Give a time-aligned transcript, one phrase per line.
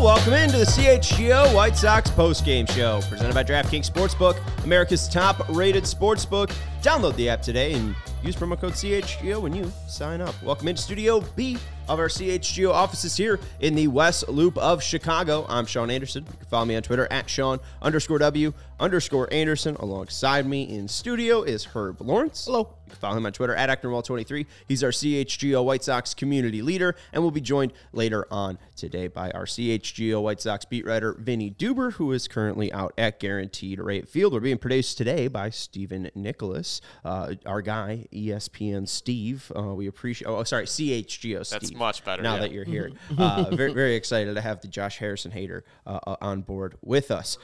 [0.00, 6.54] Welcome into the CHGO White Sox postgame show presented by DraftKings Sportsbook, America's top-rated sportsbook.
[6.82, 10.40] Download the app today and use promo code CHGO when you sign up.
[10.40, 11.58] Welcome into Studio B
[11.88, 15.46] of our CHGO offices here in the West Loop of Chicago.
[15.48, 16.24] I'm Sean Anderson.
[16.26, 19.76] You can follow me on Twitter at Sean underscore W underscore Anderson.
[19.80, 22.44] Alongside me in studio is Herb Lawrence.
[22.44, 22.74] Hello.
[22.86, 24.46] You can follow him on Twitter at ActorWall23.
[24.66, 29.30] He's our CHGO White Sox community leader and we'll be joined later on today by
[29.32, 34.08] our CHGO White Sox beat writer Vinny Duber, who is currently out at Guaranteed Rate
[34.08, 34.32] Field.
[34.32, 39.52] We're being produced today by Stephen Nicholas, uh, our guy, ESPN Steve.
[39.54, 41.60] Uh, we appreciate, oh, sorry, CHGO Steve.
[41.60, 42.40] That's much better, Now yeah.
[42.40, 42.90] that you're here.
[43.16, 47.10] Uh, very, very excited to have the Josh Harrison hater uh, uh, on board with
[47.10, 47.38] us.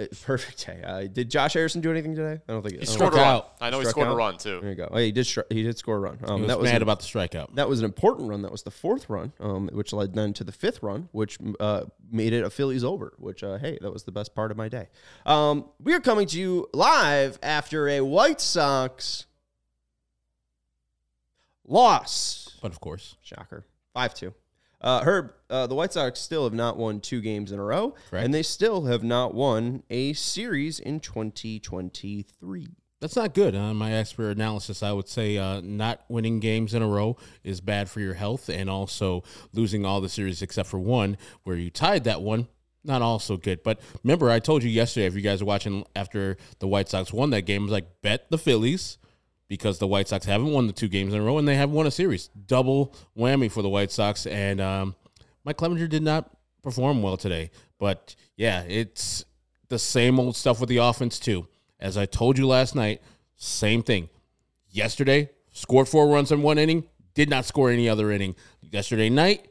[0.00, 0.80] Uh, perfect day.
[0.84, 2.40] Uh, did Josh Harrison do anything today?
[2.48, 3.26] I don't think He don't scored a run.
[3.26, 3.54] out.
[3.60, 4.12] I know he scored out?
[4.12, 4.60] a run too.
[4.60, 4.88] There you go.
[4.92, 5.24] Oh, he did.
[5.26, 6.18] Stri- he did score a run.
[6.22, 7.56] Um, He was that was mad an- about the strikeout.
[7.56, 8.42] that was an important run.
[8.42, 11.86] That was the fourth run, um, which led then to the fifth run, which uh,
[12.12, 13.12] made it a Phillies over.
[13.18, 14.88] Which, uh, hey, that was the best part of my day.
[15.26, 19.26] Um, we are coming to you live after a White Sox
[21.68, 22.56] loss.
[22.62, 24.34] But of course, Shocker, five two.
[24.80, 27.96] Uh, Herb, uh, the White Sox still have not won two games in a row,
[28.10, 28.24] Correct.
[28.24, 32.68] and they still have not won a series in 2023.
[33.00, 33.56] that's not good.
[33.56, 37.60] On my expert analysis, I would say uh, not winning games in a row is
[37.60, 41.70] bad for your health, and also losing all the series except for one, where you
[41.70, 42.46] tied that one.
[42.84, 45.06] Not also good, but remember I told you yesterday.
[45.06, 48.00] If you guys are watching after the White Sox won that game, I was like
[48.00, 48.98] bet the Phillies
[49.48, 51.74] because the White Sox haven't won the two games in a row and they haven't
[51.74, 52.28] won a series.
[52.28, 54.26] Double whammy for the White Sox.
[54.26, 54.94] And um,
[55.44, 56.30] Mike Clevinger did not
[56.62, 57.50] perform well today.
[57.78, 59.24] But yeah, it's
[59.68, 61.48] the same old stuff with the offense, too.
[61.80, 63.00] As I told you last night,
[63.36, 64.08] same thing.
[64.68, 66.84] Yesterday, scored four runs in one inning,
[67.14, 68.34] did not score any other inning.
[68.60, 69.48] Yesterday night,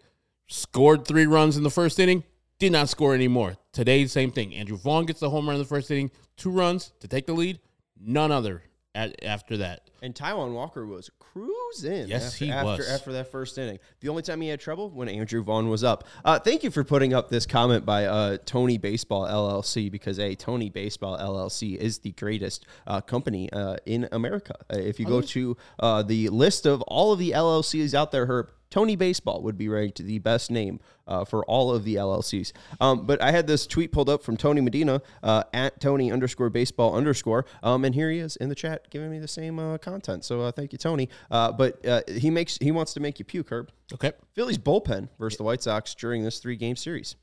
[0.48, 2.24] scored three runs in the first inning,
[2.60, 3.56] did not score any more.
[3.72, 4.54] Today, same thing.
[4.54, 7.34] Andrew Vaughn gets the home run in the first inning, two runs to take the
[7.34, 7.60] lead,
[8.00, 8.64] none other
[8.94, 9.87] at, after that.
[10.02, 12.08] And Taijuan Walker was cruising.
[12.08, 12.90] Yes, after, he after, was.
[12.90, 13.80] After that first inning.
[14.00, 16.06] The only time he had trouble when Andrew Vaughn was up.
[16.24, 20.36] Uh, thank you for putting up this comment by uh, Tony Baseball LLC because, a
[20.36, 24.56] Tony Baseball LLC is the greatest uh, company uh, in America.
[24.72, 28.26] Uh, if you go to uh, the list of all of the LLCs out there,
[28.26, 32.52] Herb, Tony Baseball would be ranked the best name uh, for all of the LLCs.
[32.82, 36.50] Um, but I had this tweet pulled up from Tony Medina uh, at Tony underscore
[36.50, 39.78] baseball underscore, um, and here he is in the chat giving me the same uh,
[39.78, 40.26] content.
[40.26, 41.10] So uh, thank you, Tony.
[41.32, 43.72] Uh, but uh, he makes he wants to make you puke, Herb.
[43.94, 44.12] Okay.
[44.34, 47.16] Phillies bullpen versus the White Sox during this three game series.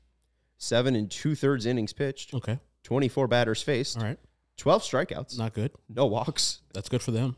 [0.57, 2.59] Seven and two thirds innings pitched, Okay.
[2.83, 4.17] 24 batters faced, All right.
[4.57, 5.71] 12 strikeouts, Not good.
[5.89, 7.35] no walks, That's good for them.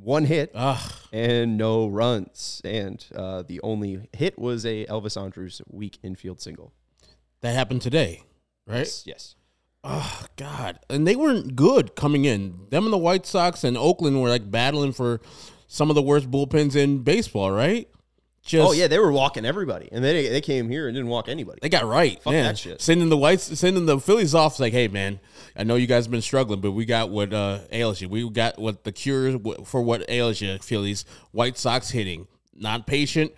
[0.00, 0.92] one hit, Ugh.
[1.12, 2.60] and no runs.
[2.64, 6.72] And uh, the only hit was a Elvis Andrus weak infield single.
[7.40, 8.22] That happened today,
[8.66, 8.78] right?
[8.78, 9.02] Yes.
[9.06, 9.34] yes.
[9.84, 10.78] Oh God!
[10.88, 12.66] And they weren't good coming in.
[12.70, 15.20] Them and the White Sox and Oakland were like battling for
[15.66, 17.88] some of the worst bullpens in baseball, right?
[18.44, 21.28] Just, Oh yeah, they were walking everybody, and they they came here and didn't walk
[21.28, 21.60] anybody.
[21.62, 22.20] they got right.
[22.22, 22.44] Fuck man.
[22.44, 22.80] that shit.
[22.80, 24.58] Sending the Whites, sending the Phillies off.
[24.58, 25.20] Like, hey man,
[25.56, 28.08] I know you guys have been struggling, but we got what uh, ails you.
[28.08, 31.04] We got what the cure for what ails you, Phillies.
[31.30, 33.32] White Sox hitting, not patient,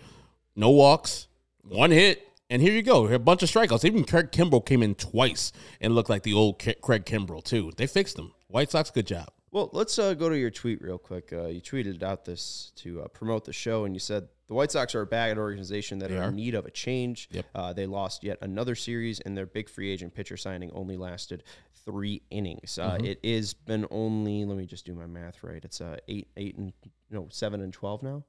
[0.55, 1.27] no walks,
[1.61, 2.23] one hit.
[2.49, 3.85] And here you go, a bunch of strikeouts.
[3.85, 5.51] Even Craig Kimbrel came in twice
[5.81, 7.71] and looked like the old K- Craig Kimbrel too.
[7.75, 8.33] They fixed him.
[8.47, 9.29] White Sox, good job.
[9.51, 11.31] Well, let's uh, go to your tweet real quick.
[11.33, 14.71] Uh, you tweeted out this to uh, promote the show, and you said the White
[14.71, 17.29] Sox are a bad organization that They are, in need of a change.
[17.31, 17.45] Yep.
[17.55, 21.43] Uh, they lost yet another series, and their big free agent pitcher signing only lasted
[21.85, 22.77] three innings.
[22.77, 23.05] Uh, Mm-hmm.
[23.05, 25.63] It is been only let me just do my math right.
[25.63, 26.73] It's uh, eight, eight, and
[27.09, 28.23] no seven and twelve now.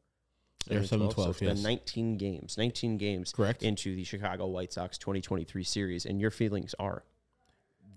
[0.65, 1.63] Seven and So 12, it's been yes.
[1.63, 3.63] 19 games, 19 games Correct.
[3.63, 7.05] into the Chicago White Sox 2023 series, and your feelings are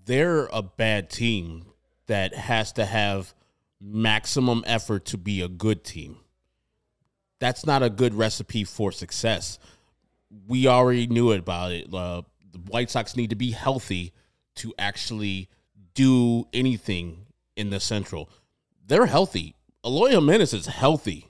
[0.04, 1.66] they're a bad team
[2.06, 3.34] that has to have
[3.80, 6.18] maximum effort to be a good team.
[7.40, 9.58] That's not a good recipe for success.
[10.46, 11.92] We already knew about it.
[11.92, 12.22] Uh,
[12.52, 14.12] the White Sox need to be healthy
[14.56, 15.48] to actually
[15.94, 17.26] do anything
[17.56, 18.30] in the Central.
[18.86, 19.54] They're healthy.
[19.84, 21.28] Eloy Jimenez is healthy.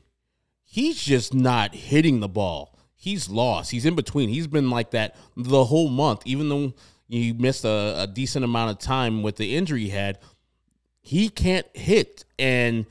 [0.64, 2.78] He's just not hitting the ball.
[2.94, 3.70] He's lost.
[3.70, 4.28] He's in between.
[4.28, 6.74] He's been like that the whole month, even though
[7.08, 10.18] he missed a, a decent amount of time with the injury he had.
[11.00, 12.24] He can't hit.
[12.38, 12.86] And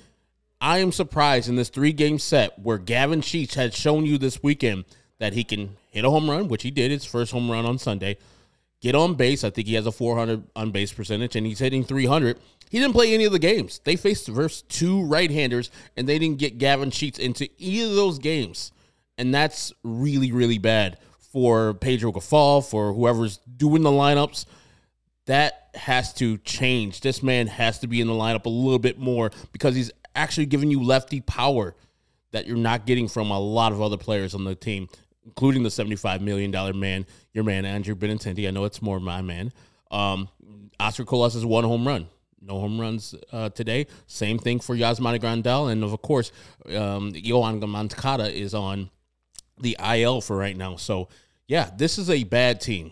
[0.62, 4.44] I am surprised in this three game set where Gavin Sheets had shown you this
[4.44, 4.86] weekend
[5.20, 7.78] that he can hit a home run, which he did his first home run on
[7.78, 8.18] Sunday,
[8.82, 9.44] get on base.
[9.44, 12.38] I think he has a 400 on base percentage, and he's hitting 300.
[12.70, 13.80] He didn't play any of the games.
[13.84, 17.96] They faced versus two right handers, and they didn't get Gavin Sheets into either of
[17.96, 18.72] those games.
[19.18, 24.46] And that's really, really bad for Pedro Grifol, for whoever's doing the lineups.
[25.26, 27.02] That has to change.
[27.02, 30.46] This man has to be in the lineup a little bit more because he's actually
[30.46, 31.76] giving you lefty power
[32.32, 34.88] that you're not getting from a lot of other players on the team,
[35.26, 38.48] including the $75 million man, your man, Andrew Benintendi.
[38.48, 39.52] I know it's more my man.
[39.92, 40.30] Um,
[40.80, 42.08] Oscar Colas is one home run.
[42.42, 43.88] No home runs uh, today.
[44.08, 45.72] Same thing for Yasmani Grandal.
[45.72, 46.32] And of course,
[46.68, 48.90] um, Yoan Moncada is on
[49.60, 50.78] the IL for right now.
[50.78, 51.10] So,
[51.48, 52.92] yeah, this is a bad team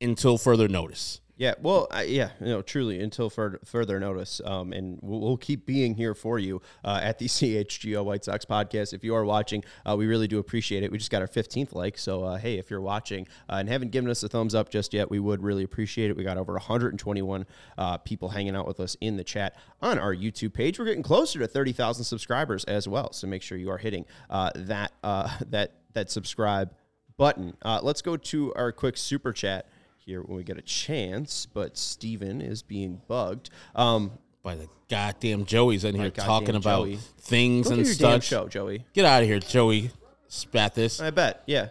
[0.00, 1.20] until further notice.
[1.38, 5.36] Yeah, well, uh, yeah, you know, truly until further further notice, um, and we'll, we'll,
[5.36, 8.94] keep being here for you uh, at the CHGO White Sox podcast.
[8.94, 10.90] If you are watching, uh, we really do appreciate it.
[10.90, 13.90] We just got our 15th like, so uh, hey, if you're watching uh, and haven't
[13.90, 16.16] given us a thumbs up just yet, we would really appreciate it.
[16.16, 17.46] We got over 121
[17.76, 20.78] uh, people hanging out with us in the chat on our YouTube page.
[20.78, 24.92] We're getting closer to 30,000 subscribers as well, so make sure you are hitting that
[25.02, 26.74] that that subscribe
[27.18, 27.54] button.
[27.82, 29.66] let's go to our quick super chat
[30.06, 33.50] here when we get a chance, but Steven is being bugged.
[33.74, 34.12] Um,
[34.42, 36.98] by the goddamn Joey's in here talking about Joey.
[37.18, 38.22] things Go and stuff.
[38.22, 38.86] show, Joey.
[38.94, 39.90] Get out of here, Joey.
[40.28, 41.00] Spat this.
[41.00, 41.42] I bet.
[41.46, 41.68] Yeah.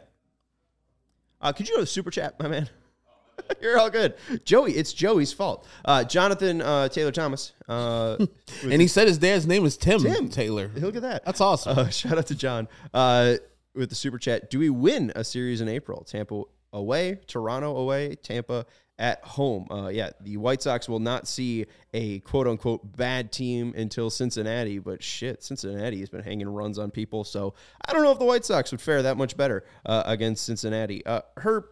[1.39, 2.69] Uh, could you go to super chat, my man?
[3.61, 4.15] You're all good.
[4.43, 5.65] Joey, it's Joey's fault.
[5.85, 7.53] Uh, Jonathan uh, Taylor Thomas.
[7.69, 8.17] Uh,
[8.63, 10.27] and he said his dad's name was Tim, Tim.
[10.27, 10.69] Taylor.
[10.75, 11.23] Look at that.
[11.23, 11.77] That's awesome.
[11.79, 13.35] Uh, shout out to John uh,
[13.73, 14.49] with the super chat.
[14.49, 16.03] Do we win a series in April?
[16.03, 16.43] Tampa
[16.75, 18.65] away, Toronto away, Tampa
[18.97, 19.67] at home.
[19.69, 24.79] Uh, yeah, the White Sox will not see a quote unquote bad team until Cincinnati,
[24.79, 27.23] but shit, Cincinnati has been hanging runs on people.
[27.23, 27.55] So
[27.85, 31.05] I don't know if the White Sox would fare that much better uh, against Cincinnati.
[31.05, 31.69] Uh, her,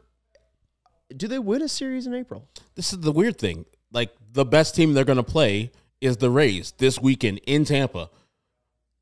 [1.16, 2.48] do they win a series in April?
[2.76, 3.66] This is the weird thing.
[3.92, 5.72] Like the best team they're going to play
[6.02, 8.10] is the Rays this weekend in Tampa.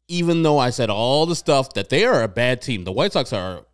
[0.07, 3.13] Even though I said all the stuff that they are a bad team, the White
[3.13, 3.65] Sox are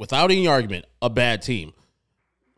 [0.00, 1.72] without any argument, a bad team.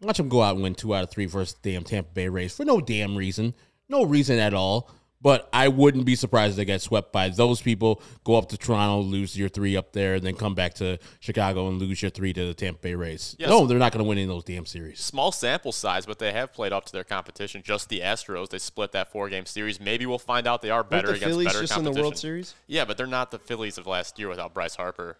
[0.00, 2.56] Watch them go out and win two out of three versus damn Tampa Bay Rays
[2.56, 3.52] for no damn reason.
[3.88, 4.88] No reason at all.
[5.20, 8.58] But I wouldn't be surprised if they get swept by those people, go up to
[8.58, 12.10] Toronto, lose your three up there, and then come back to Chicago and lose your
[12.10, 13.36] three to the Tampa Bay Rays.
[13.38, 13.48] Yes.
[13.48, 14.98] No, they're not going to win in those damn series.
[14.98, 17.62] Small sample size, but they have played up to their competition.
[17.64, 19.78] Just the Astros, they split that four game series.
[19.78, 21.86] Maybe we'll find out they are better the against Phillies better just competition.
[21.86, 22.54] in the World Series?
[22.66, 25.18] Yeah, but they're not the Phillies of last year without Bryce Harper.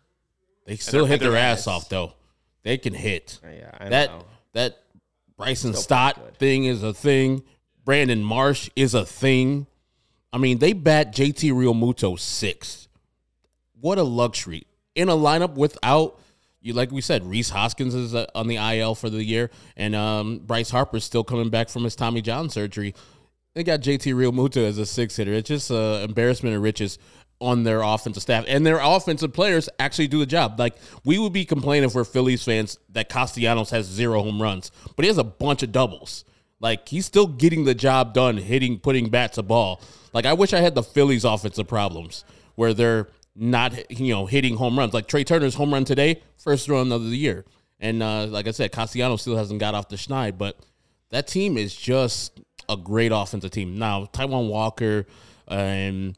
[0.65, 2.15] They still hit their ass off though.
[2.63, 3.41] They can hit.
[3.43, 4.25] Yeah, that know.
[4.53, 4.79] that
[5.37, 7.43] Bryson Stott thing is a thing.
[7.85, 9.67] Brandon Marsh is a thing.
[10.33, 12.89] I mean, they bat JT Realmuto six.
[13.81, 16.21] What a luxury in a lineup without
[16.61, 16.73] you.
[16.73, 20.39] Like we said, Rhys Hoskins is uh, on the IL for the year, and um,
[20.39, 22.95] Bryce Harper's still coming back from his Tommy John surgery.
[23.55, 25.33] They got JT Realmuto as a six hitter.
[25.33, 26.99] It's just an uh, embarrassment of riches
[27.43, 30.59] on their offensive staff, and their offensive players actually do the job.
[30.59, 34.71] Like we would be complaining if we're Phillies fans that Castellanos has zero home runs,
[34.97, 36.25] but he has a bunch of doubles.
[36.61, 39.81] Like he's still getting the job done, hitting, putting bats a ball.
[40.13, 42.25] Like I wish I had the Phillies offensive problems
[42.55, 44.95] where they're not, you know, hitting home runs.
[44.95, 47.45] Like Trea Turner's home run today, first run of the year,
[47.81, 50.57] and uh, like I said, Castellanos still hasn't got off the schneid, but
[51.11, 53.79] that team is just a great offensive team.
[53.79, 55.07] Now Taijuan Walker
[55.49, 56.17] and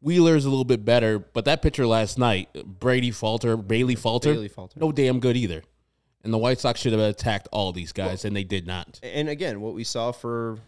[0.00, 4.48] Wheeler's a little bit better, but that pitcher last night, Brady Falter, Bailey Falter, Bailey
[4.48, 5.62] Falter, no damn good either.
[6.22, 9.00] And the White Sox should have attacked all these guys, well, and they did not.
[9.02, 10.58] And again, what we saw for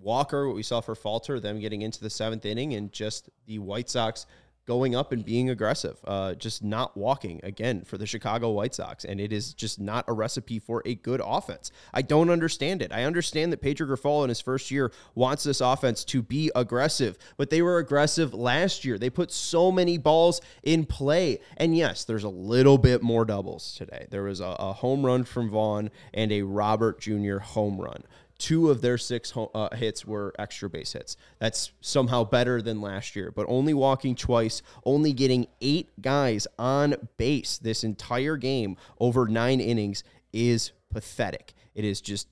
[0.00, 3.58] Walker, what we saw for Falter, them getting into the seventh inning, and just the
[3.58, 4.26] White Sox
[4.66, 9.04] going up and being aggressive, uh, just not walking again for the Chicago White Sox.
[9.04, 11.70] And it is just not a recipe for a good offense.
[11.92, 12.92] I don't understand it.
[12.92, 17.18] I understand that Pedro Grifol in his first year wants this offense to be aggressive,
[17.36, 18.98] but they were aggressive last year.
[18.98, 21.40] They put so many balls in play.
[21.56, 24.06] And yes, there's a little bit more doubles today.
[24.10, 27.38] There was a, a home run from Vaughn and a Robert Jr.
[27.38, 28.04] home run
[28.42, 31.16] two of their six uh, hits were extra base hits.
[31.38, 36.96] That's somehow better than last year, but only walking twice, only getting eight guys on
[37.18, 41.54] base this entire game over nine innings is pathetic.
[41.76, 42.26] It is just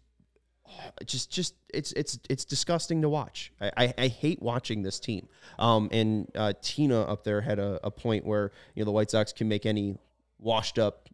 [1.07, 3.53] just just it's it's it's disgusting to watch.
[3.61, 5.29] I, I, I hate watching this team.
[5.61, 9.13] Um, and uh, Tina up there had a, a point where you know the White
[9.13, 9.97] Sox can make any
[10.41, 11.09] washed up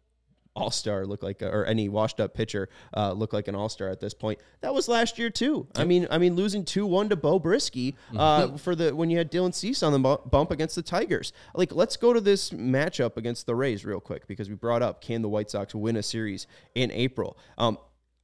[0.57, 3.89] all star look like, or any washed up pitcher uh, look like an all star
[3.89, 4.39] at this point.
[4.61, 5.67] That was last year too.
[5.75, 8.55] I mean, I mean, losing two one to Beau Brieske uh, mm-hmm.
[8.57, 11.31] for the when you had Dylan Cease on the bump against the Tigers.
[11.53, 14.99] Like, let's go to this matchup against the Rays real quick because we brought up
[15.01, 17.37] can the White Sox win a series in April?
[17.57, 17.77] Um,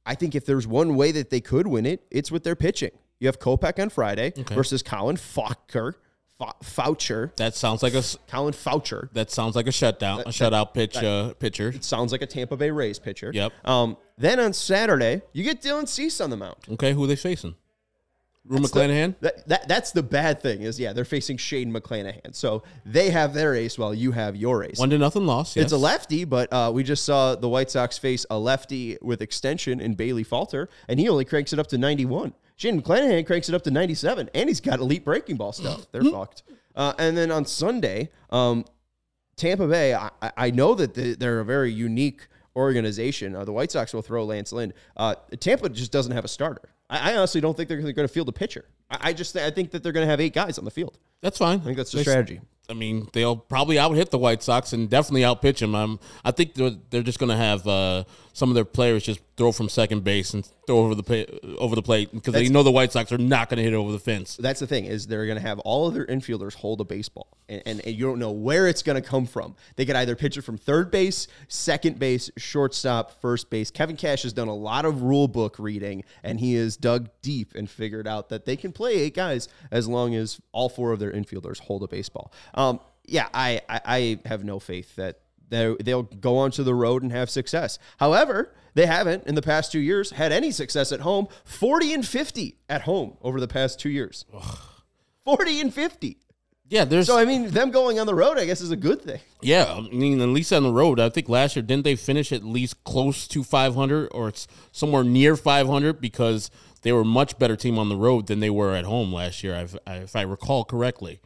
[0.04, 2.90] I think if there's one way that they could win it, it's with their pitching.
[3.20, 4.54] You have Kopech on Friday okay.
[4.54, 5.94] versus Colin Fucker
[6.38, 9.08] Fa- Foucher, That sounds like a Colin Faucher.
[9.12, 11.72] that sounds like a shutdown, a shutout pitch uh, pitcher.
[11.80, 13.30] Sounds like a Tampa Bay Rays pitcher.
[13.32, 13.52] Yep.
[13.64, 16.56] Um, then on Saturday, you get Dylan Cease on the mound.
[16.72, 17.54] Okay, who are they facing?
[18.46, 19.14] Rue That's the- McClanahan.
[19.20, 23.32] That, that that's the bad thing is yeah they're facing Shane McClanahan so they have
[23.32, 24.78] their ace while you have your ace.
[24.78, 25.56] One to nothing loss.
[25.56, 29.22] It's a lefty, but uh, we just saw the White Sox face a lefty with
[29.22, 32.34] extension in Bailey Falter, and he only cranks it up to 91.
[32.64, 35.86] Shane McClanahan cranks it up to 97, and he's got elite breaking ball stuff.
[35.92, 36.44] They're fucked.
[36.74, 38.64] Uh, and then on Sunday, um,
[39.36, 43.36] Tampa Bay, I, I- know that they- they're a very unique organization.
[43.36, 44.72] Uh, the White Sox will throw Lance Lynn.
[44.96, 46.62] Uh, Tampa just doesn't have a starter.
[46.88, 48.64] I, I honestly don't think they're going to field a pitcher.
[48.90, 50.98] I, I just I think that they're going to have eight guys on the field.
[51.20, 51.60] That's fine.
[51.60, 52.40] I think that's the strategy.
[52.68, 55.74] I mean, they'll probably out hit the White Sox and definitely out pitch them.
[55.74, 58.04] Um, I think they're, they're just going to have uh,
[58.34, 61.74] some of their players just throw from second base and throw over the pa- over
[61.74, 63.98] the plate because they know the White Sox are not going to hit over the
[63.98, 64.36] fence.
[64.36, 67.28] that's the thing is they're going to have all of their infielders hold a baseball
[67.48, 69.54] and, and, and you don't know where it's going to come from.
[69.76, 73.70] They could either pitch it from third base second base shortstop first base.
[73.70, 77.54] Kevin cash has done a lot of rule book reading and he has dug deep
[77.54, 80.98] and figured out that they can play eight guys as long as all four of
[80.98, 82.32] their infielders hold a baseball.
[82.54, 85.20] Um, yeah I, I, I have no faith that
[85.50, 89.70] they- they'll go onto the road and have success however they haven't in the past
[89.72, 93.78] two years had any success at home 40 and 50 at home over the past
[93.78, 94.24] two years
[95.24, 96.18] 40 and 50.
[96.68, 99.00] Yeah, there's So, I mean, them going on the road, I guess, is a good
[99.02, 99.20] thing.
[99.42, 99.64] yeah.
[99.74, 100.98] I mean, at least on the road.
[100.98, 105.04] I think last year didn't they finish at least close to 500 or it's somewhere
[105.04, 106.50] near 500 because
[106.82, 109.44] they were a much better team on the road than they were at home last
[109.44, 111.20] year, if, if I recall correctly.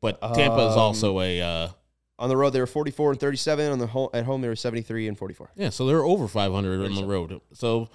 [0.00, 1.68] But Tampa Um, is also a uh,
[2.18, 3.72] On the road, they were 44 and 37.
[3.72, 5.50] On the home, At home, they were 73 and 44.
[5.56, 7.40] Yeah, so they're over 500 on the road.
[7.52, 7.88] So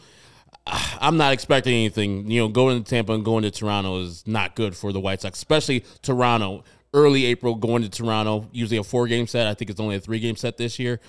[0.67, 2.29] ah, I'm not expecting anything.
[2.29, 5.21] You know, going to Tampa and going to Toronto is not good for the White
[5.21, 6.63] Sox, especially Toronto.
[6.93, 9.47] Early April going to Toronto, usually a four game set.
[9.47, 10.99] I think it's only a three game set this year.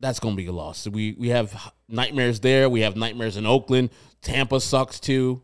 [0.00, 0.88] That's going to be a loss.
[0.88, 2.68] We we have nightmares there.
[2.68, 3.90] We have nightmares in Oakland.
[4.22, 5.42] Tampa sucks too.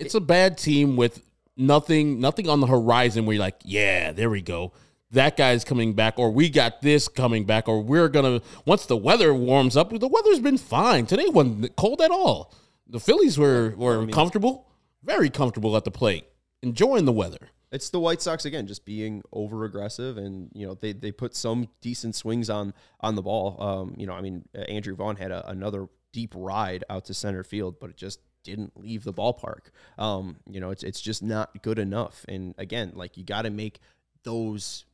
[0.00, 1.22] It's a bad team with
[1.56, 4.72] nothing nothing on the horizon where you're like, yeah, there we go.
[5.10, 8.96] That guy's coming back, or we got this coming back, or we're gonna once the
[8.96, 9.90] weather warms up.
[9.90, 11.26] The weather's been fine today.
[11.28, 12.54] wasn't cold at all.
[12.86, 14.68] The Phillies were were comfortable,
[15.02, 16.26] very comfortable at the plate,
[16.62, 17.48] enjoying the weather.
[17.70, 21.34] It's the White Sox again, just being over aggressive, and you know they, they put
[21.34, 23.56] some decent swings on on the ball.
[23.62, 27.44] Um, you know, I mean, Andrew Vaughn had a, another deep ride out to center
[27.44, 29.66] field, but it just didn't leave the ballpark.
[29.98, 32.24] Um, you know, it's it's just not good enough.
[32.28, 33.80] And again, like you got to make
[34.24, 34.84] those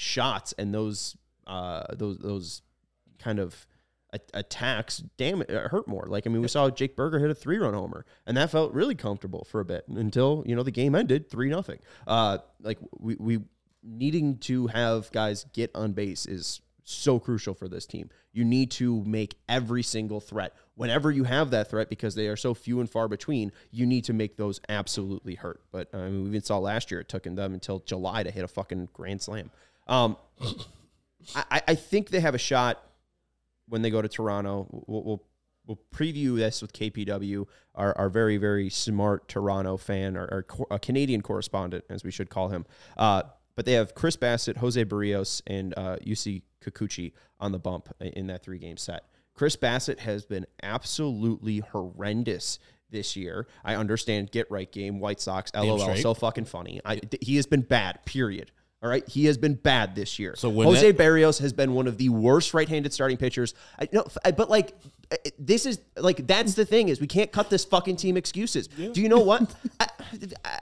[0.00, 1.16] shots and those
[1.48, 2.62] uh those those
[3.18, 3.66] kind of
[4.12, 6.06] a- attacks damn it hurt more.
[6.08, 8.72] Like i mean we saw Jake Burger hit a three run homer and that felt
[8.72, 11.80] really comfortable for a bit until you know the game ended three nothing.
[12.06, 13.40] Uh like we we
[13.82, 18.08] needing to have guys get on base is so crucial for this team.
[18.32, 20.54] You need to make every single threat.
[20.74, 24.04] Whenever you have that threat because they are so few and far between you need
[24.04, 25.60] to make those absolutely hurt.
[25.72, 28.44] But i mean we even saw last year it took them until july to hit
[28.44, 29.50] a fucking grand slam
[29.88, 30.16] um
[31.34, 32.82] I, I think they have a shot
[33.68, 34.66] when they go to Toronto.
[34.86, 35.22] We'll, we'll,
[35.66, 40.78] we'll preview this with KPW, our, our very, very smart Toronto fan, our, our a
[40.78, 42.64] Canadian correspondent, as we should call him.
[42.96, 43.22] Uh,
[43.54, 48.28] but they have Chris Bassitt, Jose Berrios, and uh, Yusei Kikuchi on the bump in
[48.28, 49.04] that three game set.
[49.34, 52.58] Chris Bassitt has been absolutely horrendous
[52.90, 53.46] this year.
[53.64, 56.80] I understand get right game, White Sox, LOL, so fucking funny.
[56.84, 58.50] I, he has been bad, period.
[58.80, 60.36] All right, he has been bad this year.
[60.36, 63.54] So when Jose that- Berrios has been one of the worst right-handed starting pitchers.
[63.80, 64.76] I no, f- but like
[65.36, 68.68] this is like that's the thing is we can't cut this fucking team excuses.
[68.68, 69.52] Do you know what?
[69.80, 69.88] I,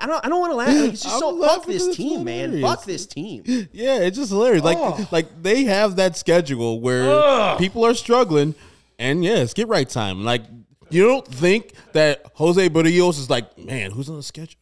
[0.00, 0.68] I don't I don't want to laugh.
[0.68, 2.62] Like, it's just I'm so fuck this this 'cause it's team, man.
[2.62, 3.42] Fuck this team.
[3.72, 4.64] Yeah, it's just hilarious.
[4.64, 5.06] Like Oh.
[5.12, 8.54] like they have that schedule where people are struggling,
[8.98, 10.24] and yeah, it's get right time.
[10.24, 10.42] Like
[10.88, 14.58] you don't think that Jose Berrios is like, man, who's on the schedule?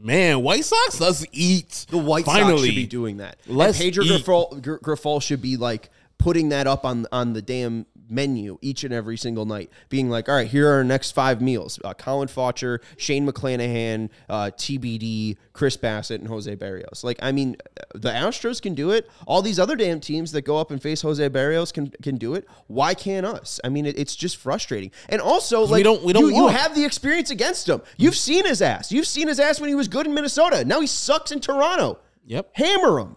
[0.00, 1.86] Man, White Sox, let's eat.
[1.90, 2.52] The White Finally.
[2.58, 3.38] Sox should be doing that.
[3.46, 4.04] Let's and Pedro.
[4.04, 8.92] Grifol, Grifol should be like putting that up on on the damn menu each and
[8.92, 12.28] every single night, being like, all right, here are our next five meals: uh, Colin
[12.28, 17.04] Faucher, Shane McClanahan, uh, TBD, Chris Bassitt, and Jose Berrios.
[17.04, 17.56] Like, I mean,
[17.94, 19.08] the Astros can do it.
[19.26, 22.34] All these other damn teams that go up and face Jose Berrios can can do
[22.34, 22.46] it.
[22.66, 23.60] Why can't us?
[23.64, 24.90] I mean, it, it's just frustrating.
[25.08, 27.82] And also, like, we don't- we don't you, you have the experience against him.
[27.96, 28.92] You've seen his ass.
[28.92, 30.64] You've seen his ass when he was good in Minnesota.
[30.64, 31.98] Now he sucks in Toronto.
[32.26, 33.16] Yep, Hammer him.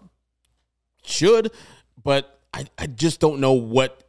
[1.04, 1.50] should,
[2.02, 4.01] but I, I just don't know what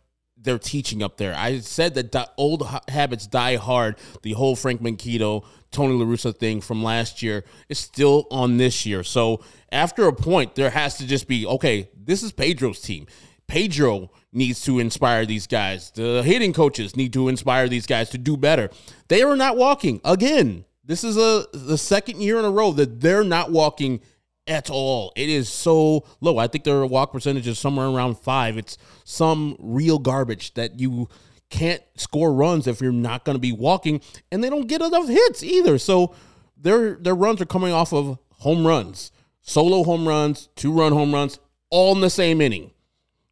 [0.43, 1.33] they're teaching up there.
[1.35, 3.97] I said that old ha- habits die hard.
[4.21, 8.85] The whole Frank Menechino, Tony La Russa thing from last year is still on this
[8.85, 9.03] year.
[9.03, 11.89] So after a point, there has to just be okay.
[11.95, 13.07] This is Pedro's team.
[13.47, 15.91] Pedro needs to inspire these guys.
[15.91, 18.69] The hitting coaches need to inspire these guys to do better.
[19.07, 20.65] They are not walking again.
[20.85, 24.01] This is a the second year in a row that they're not walking
[24.47, 25.13] at all.
[25.15, 26.37] It is so low.
[26.37, 28.57] I think their walk percentage is somewhere around five.
[28.57, 31.07] It's some real garbage that you
[31.49, 35.07] can't score runs if you're not going to be walking, and they don't get enough
[35.07, 35.77] hits either.
[35.77, 36.15] So
[36.57, 41.13] their their runs are coming off of home runs, solo home runs, two run home
[41.13, 42.71] runs, all in the same inning.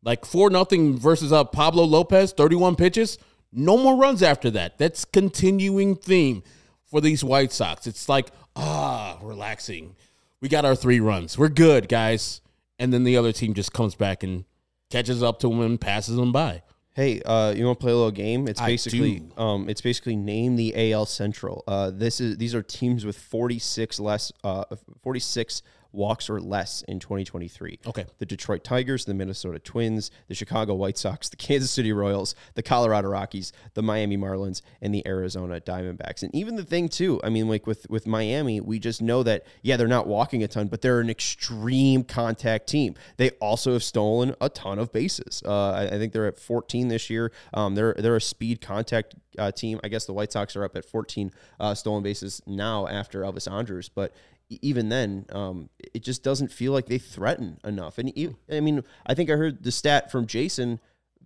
[0.03, 3.17] Like four nothing versus uh, Pablo Lopez, thirty one pitches,
[3.51, 4.77] no more runs after that.
[4.77, 6.43] That's continuing theme
[6.85, 7.87] for these White Sox.
[7.87, 9.95] It's like ah, relaxing
[10.41, 11.37] we got our three runs.
[11.37, 12.41] We're good, guys.
[12.79, 14.43] And then the other team just comes back and
[14.89, 16.63] catches up to them and passes them by.
[16.93, 18.47] Hey, uh, you want to play a little game?
[18.47, 21.63] It's I basically um, it's basically name the AL Central.
[21.65, 24.65] Uh, this is these are teams with forty six less uh,
[25.01, 27.79] forty six walks or less in 2023.
[27.87, 28.05] Okay.
[28.19, 32.63] The Detroit Tigers, the Minnesota Twins, the Chicago White Sox, the Kansas City Royals, the
[32.63, 36.23] Colorado Rockies, the Miami Marlins, and the Arizona Diamondbacks.
[36.23, 39.45] And even the thing too, I mean, like with with Miami, we just know that
[39.61, 42.95] yeah, they're not walking a ton, but they're an extreme contact team.
[43.17, 45.43] They also have stolen a ton of bases.
[45.45, 47.31] Uh, I, I think they're at 14 this year.
[47.53, 49.79] Um, they're they're a speed contact uh, team.
[49.83, 53.51] I guess the White Sox are up at 14 uh, stolen bases now after Elvis
[53.51, 54.13] Andrus, but
[54.61, 57.97] even then, um, it just doesn't feel like they threaten enough.
[57.97, 58.11] And
[58.51, 60.79] I mean, I think I heard the stat from Jason.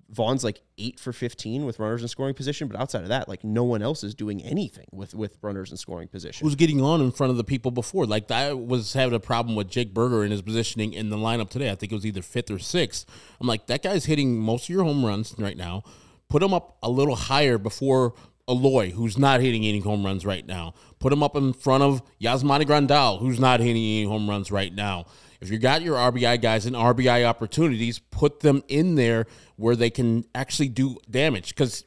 [0.08, 3.44] Vaughn's like eight for fifteen with runners in scoring position, but outside of that, like
[3.44, 6.46] no one else is doing anything with with runners in scoring position.
[6.46, 8.06] Who's getting on in front of the people before?
[8.06, 11.50] Like I was having a problem with Jake Burger and his positioning in the lineup
[11.50, 11.72] today.
[11.72, 13.08] I think it was either fifth or sixth.
[13.42, 15.82] I'm like, that guy's hitting most of your home runs right now.
[16.30, 18.14] Put him up a little higher before
[18.48, 20.74] Eloy, who's not hitting any home runs right now.
[21.00, 24.74] Put him up in front of Yasmani Grandal, who's not hitting any home runs right
[24.74, 25.06] now.
[25.42, 29.26] If you got your RBI guys and RBI opportunities, put them in there
[29.58, 31.50] where they can actually do damage.
[31.50, 31.84] Because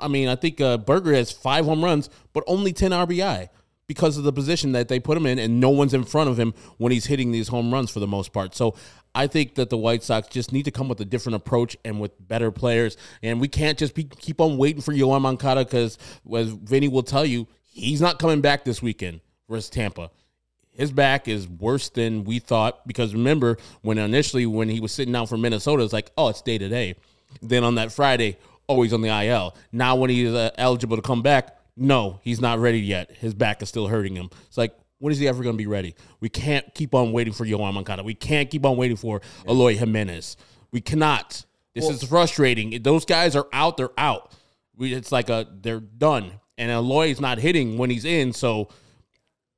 [0.00, 3.48] I mean, I think uh, Burger has five home runs, but only ten RBI
[3.86, 6.38] because of the position that they put him in, and no one's in front of
[6.38, 8.54] him when he's hitting these home runs for the most part.
[8.54, 8.74] So
[9.14, 12.00] I think that the White Sox just need to come with a different approach and
[12.00, 12.96] with better players.
[13.22, 15.98] And we can't just be, keep on waiting for Yoan Moncada because,
[16.34, 20.10] as Vinny will tell you, he's not coming back this weekend versus Tampa.
[20.70, 25.12] His back is worse than we thought because remember when initially when he was sitting
[25.12, 26.94] down for Minnesota, it's like, oh, it's day to day.
[27.42, 29.54] Then on that Friday, oh, he's on the IL.
[29.70, 33.10] Now when he's uh, eligible to come back, no, he's not ready yet.
[33.12, 34.30] His back is still hurting him.
[34.46, 35.96] It's like, when is he ever going to be ready?
[36.20, 38.04] We can't keep on waiting for Yoan Moncada.
[38.04, 40.36] We can't keep on waiting for Eloy Jimenez.
[40.70, 41.44] We cannot.
[41.74, 42.80] This is frustrating.
[42.84, 43.76] Those guys are out.
[43.76, 44.32] They're out.
[44.76, 46.30] We, it's like a they're done.
[46.56, 48.32] And Eloy is not hitting when he's in.
[48.32, 48.68] So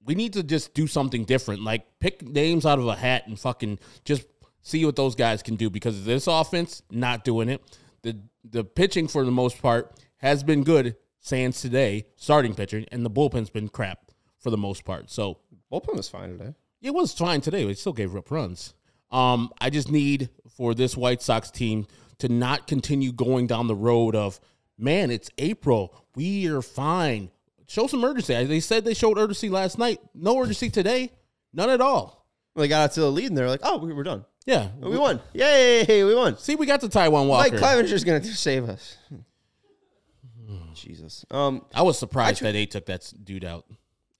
[0.03, 1.63] we need to just do something different.
[1.63, 4.25] Like pick names out of a hat and fucking just
[4.63, 5.69] see what those guys can do.
[5.69, 7.63] Because this offense not doing it.
[8.01, 10.97] The the pitching for the most part has been good.
[11.21, 14.04] Sans today, starting pitching, and the bullpen's been crap
[14.45, 15.11] for the most part.
[15.11, 15.39] So
[15.73, 16.55] Bullpen was fine today.
[16.83, 17.67] it was fine today.
[17.67, 18.75] It still gave up runs.
[19.11, 21.87] Um, I just need for this White Sox team
[22.19, 24.39] to not continue going down the road of,
[24.79, 25.95] man, it's April.
[26.15, 27.31] We are fine.
[27.67, 28.45] Show some urgency.
[28.45, 29.99] They said they showed urgency last night.
[30.15, 31.11] No urgency today.
[31.55, 32.27] None at all.
[32.55, 34.25] They got out to the lead and they're like, "Oh, we- we're done.
[34.47, 34.69] Yeah.
[34.79, 35.21] We won!
[35.33, 37.51] Yay, we won!" See, we got the Taijuan Walker.
[37.53, 38.97] Mike Clevinger's gonna save us.
[40.75, 41.25] Jesus.
[41.31, 41.65] Um.
[41.75, 43.65] I was surprised that they took that dude out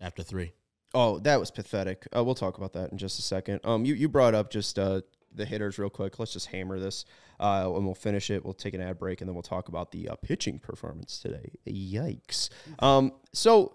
[0.05, 0.53] after three.
[0.93, 2.07] Oh, that was pathetic.
[2.17, 3.61] Uh, we'll talk about that in just a second.
[3.65, 3.85] Um.
[3.85, 5.01] You you brought up just uh
[5.35, 6.19] the hitters real quick.
[6.21, 7.05] Let's just hammer this.
[7.41, 8.45] Uh, and we'll finish it.
[8.45, 11.51] We'll take an ad break and then we'll talk about the uh, pitching performance today.
[11.67, 12.51] Yikes.
[12.79, 13.13] Um.
[13.33, 13.75] So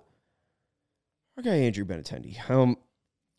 [1.36, 2.50] our guy Andrew Benintendi.
[2.50, 2.78] Um.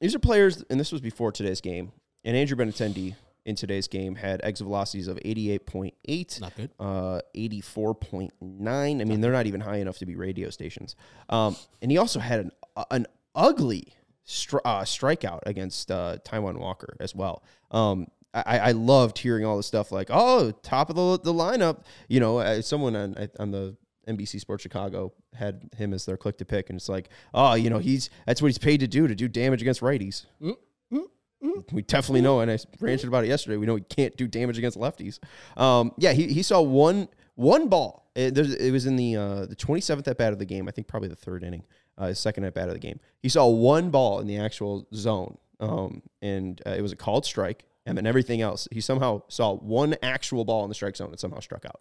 [0.03, 1.93] These are players, and this was before today's game.
[2.25, 3.15] And Andrew Benintendi
[3.47, 6.39] in today's game had exit velocities of eighty eight point eight.
[6.41, 6.71] Not good.
[6.79, 8.31] uh, 84.9.
[9.01, 10.97] I mean, they're not even high enough to be radio stations.
[11.29, 12.53] Um, and he also had an,
[12.91, 13.95] an ugly
[14.27, 17.43] stri- uh, strikeout against uh, Taijuan Walker as well.
[17.71, 21.83] Um, I, I loved hearing all the stuff like, oh, top of the, the lineup.
[22.09, 23.77] You know, someone on, on the
[24.09, 27.71] NBC Sports Chicago had him as their click to pick, and it's like, oh, you
[27.71, 30.27] know, he's that's what he's paid to do to do damage against righties.
[31.73, 33.57] We definitely know, and I ranted about it yesterday.
[33.57, 35.19] We know he can't do damage against lefties.
[35.57, 38.11] Um, yeah, he, he saw one one ball.
[38.15, 40.69] It, it was in the uh, the 27th at bat of the game.
[40.69, 41.65] I think probably the third inning,
[42.01, 42.99] uh, his second at bat of the game.
[43.23, 47.25] He saw one ball in the actual zone, um, and uh, it was a called
[47.27, 47.67] strike.
[47.87, 51.19] And then everything else, he somehow saw one actual ball in the strike zone and
[51.19, 51.81] somehow struck out.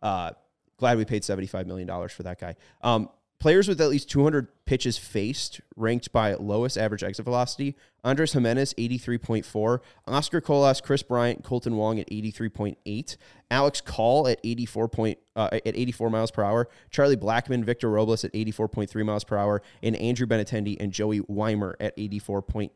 [0.00, 0.30] Uh,
[0.78, 2.56] glad we paid $75 million for that guy.
[2.82, 3.08] Um,
[3.40, 7.74] players with at least 200 pitches faced, ranked by lowest average exit velocity.
[8.04, 9.80] Andres Gimenez, 83.4.
[10.06, 13.16] Oscar Colas, Kris Bryant, Kolten Wong at 83.8.
[13.50, 16.68] Alex Call at 84 point, uh, at 84 miles per hour.
[16.90, 19.62] Charlie Blackmon, Victor Robles at 84.3 miles per hour.
[19.82, 22.70] And Andrew Benintendi and Joey Wiemer at 84.5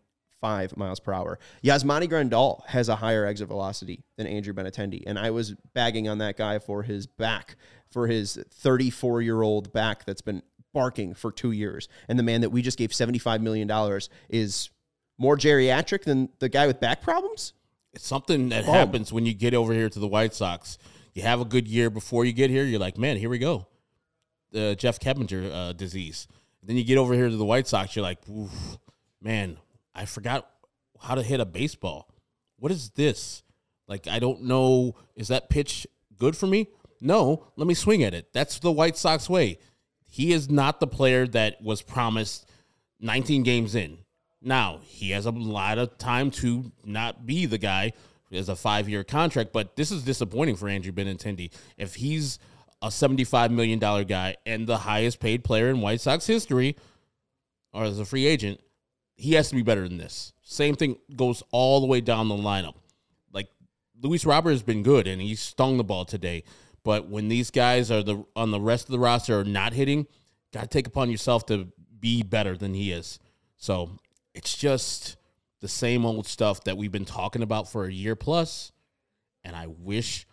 [0.77, 1.38] miles per hour.
[1.62, 6.18] Yasmani Grandal has a higher exit velocity than Andrew Benintendi, and I was bagging on
[6.18, 7.57] that guy for his back,
[7.88, 10.42] for his 34 year old back that's been
[10.74, 14.68] barking for two years, and the man that we just gave 75 million dollars is
[15.16, 17.54] more geriatric than the guy with back problems.
[17.94, 20.76] It's something that happens when you get over here to the White Sox.
[21.14, 22.64] You have a good year before you get here.
[22.64, 23.68] You're like, man, here we go.
[24.50, 26.26] The Jeff Keppinger uh, disease.
[26.62, 27.94] Then you get over here to the White Sox.
[27.94, 28.18] You're like,
[29.22, 29.58] man,
[29.94, 30.50] I forgot
[31.00, 32.08] how to hit a baseball.
[32.58, 33.42] What is this?
[33.87, 34.96] Like, I don't know.
[35.14, 35.87] Is that pitch
[36.18, 36.68] good for me?
[37.00, 38.32] No, let me swing at it.
[38.32, 39.58] That's the White Sox way.
[40.14, 42.48] He is not the player that was promised
[43.00, 43.98] 19 games in.
[44.40, 47.94] Now, he has a lot of time to not be the guy
[48.31, 51.50] as a five year contract, but this is disappointing for Andrew Benintendi.
[51.77, 52.38] If he's
[52.81, 56.77] a $75 million guy and the highest paid player in White Sox history,
[57.72, 58.61] or as a free agent,
[59.16, 60.33] he has to be better than this.
[60.44, 62.77] Same thing goes all the way down the lineup.
[63.33, 63.48] Like
[64.00, 66.44] Luis Robert has been good and he stung the ball today,
[66.85, 70.07] but when these guys are the on the rest of the roster are not hitting,
[70.53, 71.68] got to take upon yourself to
[71.99, 73.18] be better than he is.
[73.57, 73.99] So
[74.35, 75.16] it's just
[75.61, 78.70] the same old stuff that we've been talking about for a year plus,
[79.42, 80.27] and I wish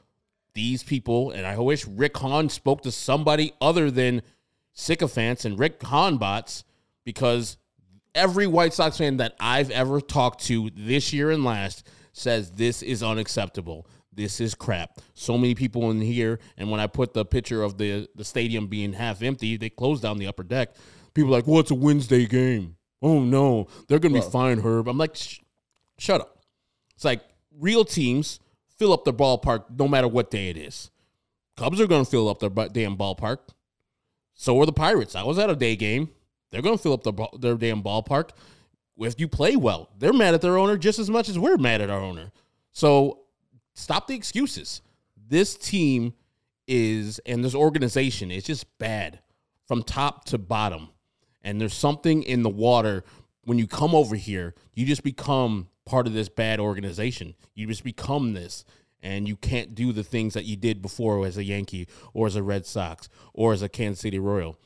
[0.53, 4.21] these people and I wish Rick Hahn spoke to somebody other than
[4.73, 6.65] sycophants and Rick Hahn bots
[7.05, 7.57] because
[8.13, 12.81] every White Sox fan that I've ever talked to this year and last says this
[12.81, 13.87] is unacceptable.
[14.13, 14.99] This is crap.
[15.13, 18.67] So many people in here, and when I put the picture of the the stadium
[18.67, 20.75] being half empty, they closed down the upper deck.
[21.13, 22.75] People are like, "Well, it's a Wednesday game.
[23.01, 25.39] Oh no, they're gonna be fine, Herb." I'm like, Sh-
[25.97, 26.43] "Shut up."
[26.95, 27.21] It's like
[27.57, 28.39] real teams
[28.77, 30.91] fill up their ballpark no matter what day it is.
[31.55, 33.37] Cubs are gonna fill up their damn ballpark.
[34.33, 35.15] So are the Pirates.
[35.15, 36.09] I was at a day game.
[36.51, 38.31] They're going to fill up their, their damn ballpark
[38.97, 39.89] if you play well.
[39.97, 42.31] They're mad at their owner just as much as we're mad at our owner.
[42.73, 43.20] So
[43.81, 44.81] stop the excuses.
[45.27, 46.13] This team
[46.67, 49.19] is, and this organization is just bad
[49.67, 50.89] from top to bottom.
[51.43, 53.03] And there's something in the water
[53.43, 57.35] when you come over here, you just become part of this bad organization.
[57.55, 58.65] You just become this.
[59.01, 62.35] And you can't do the things that you did before as a Yankee or as
[62.35, 64.59] a Red Sox or as a Kansas City Royal.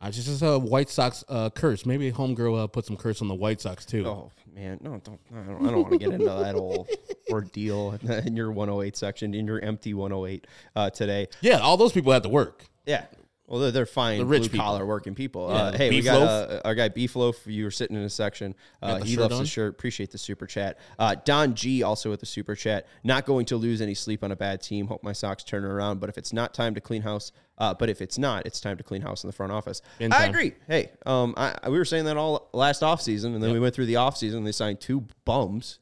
[0.00, 1.84] I just a White Sox uh, curse.
[1.84, 4.06] Maybe homegirl uh, put some curse on the White Sox too.
[4.06, 5.18] Oh man, no, don't.
[5.34, 6.86] I don't, I don't want to get into that whole
[7.30, 11.26] ordeal in your 108 section, in your empty 108 uh, today.
[11.40, 12.64] Yeah, all those people had to work.
[12.86, 13.06] Yeah.
[13.48, 15.48] Well, they're, they're fine, The rich blue collar working people.
[15.48, 17.46] Yeah, uh, hey, we got uh, our guy Beef Loaf.
[17.46, 18.54] You were sitting in a section.
[18.82, 19.40] Uh, he loves on?
[19.40, 19.72] the shirt.
[19.72, 20.78] Appreciate the super chat.
[20.98, 22.86] Uh, Don G also with the super chat.
[23.04, 24.86] Not going to lose any sleep on a bad team.
[24.86, 25.98] Hope my socks turn around.
[25.98, 28.76] But if it's not time to clean house, uh, but if it's not, it's time
[28.76, 29.80] to clean house in the front office.
[29.98, 30.52] I agree.
[30.66, 33.86] Hey, um, I, we were saying that all last offseason, and then we went through
[33.86, 34.36] the offseason.
[34.36, 35.78] and They signed two bums,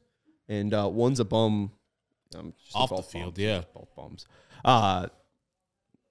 [0.47, 1.71] and uh, one's a bum.
[2.33, 3.61] Um, just Off the field, bums, yeah.
[3.73, 4.25] both bums.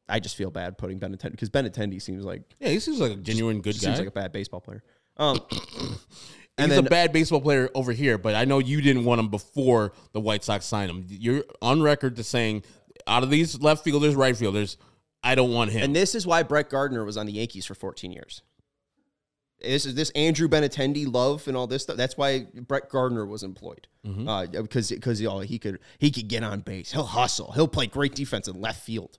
[0.09, 3.17] I just feel bad putting Benintendi because Benintendi seems like Yeah, he seems like a
[3.17, 3.79] genuine good guy.
[3.81, 4.83] seems like a bad baseball player.
[5.17, 5.41] Um,
[6.59, 9.19] and He's and a bad baseball player over here, but I know you didn't want
[9.19, 11.05] him before the White Sox signed him.
[11.09, 12.65] You're on record to saying
[13.07, 14.77] out of these left fielders, right fielders,
[15.23, 15.83] I don't want him.
[15.83, 18.43] and this is why Brett Gardner was on the Yankees for 14 years.
[19.61, 21.97] This is this Andrew Benintendi love and all this stuff.
[21.97, 24.29] That's why Brett Gardner was employed Mm-hmm.
[24.29, 26.93] uh, because because you know, he could he could get on base.
[26.93, 27.51] He'll hustle.
[27.53, 29.19] He'll play great defense in left field.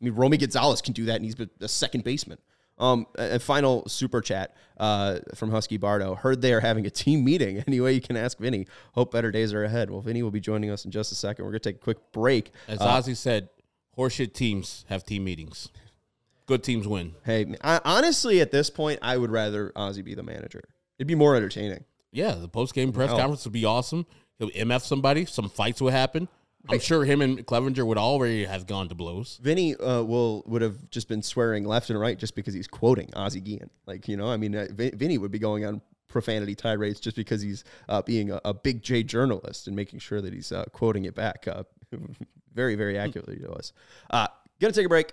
[0.00, 2.38] I mean, Romy Gonzalez can do that, and he's been a second baseman.
[2.78, 6.14] Um, a final super chat uh, from Husky Bardo.
[6.14, 7.64] Heard they are having a team meeting.
[7.66, 8.66] Anyway, you can ask Vinny.
[8.92, 9.90] Hope better days are ahead.
[9.90, 11.46] Well, Vinny will be joining us in just a second.
[11.46, 12.50] We're gonna take a quick break.
[12.68, 13.48] As Uh, Ozzy said,
[13.96, 15.70] horseshit teams have team meetings.
[16.44, 17.14] Good teams win.
[17.24, 20.62] Hey, I, honestly, at this point, I would rather Ozzy be the manager.
[20.98, 21.84] It'd be more entertaining.
[22.12, 23.18] Yeah, the post game press Hell.
[23.18, 24.04] conference would be awesome.
[24.38, 26.28] He'll MF somebody, some fights would happen.
[26.68, 29.38] I'm sure him and Clevinger would already have gone to blows.
[29.42, 33.08] Vinny uh, will would have just been swearing left and right just because he's quoting
[33.08, 33.70] Ozzy Guillen.
[33.86, 37.16] Like you know, I mean, uh, Vin- Vinny would be going on profanity tirades just
[37.16, 40.64] because he's uh, being a, a big J journalist and making sure that he's uh,
[40.72, 41.64] quoting it back uh,
[42.54, 43.72] very very accurately to us.
[44.10, 44.28] Uh,
[44.60, 45.12] gonna take a break.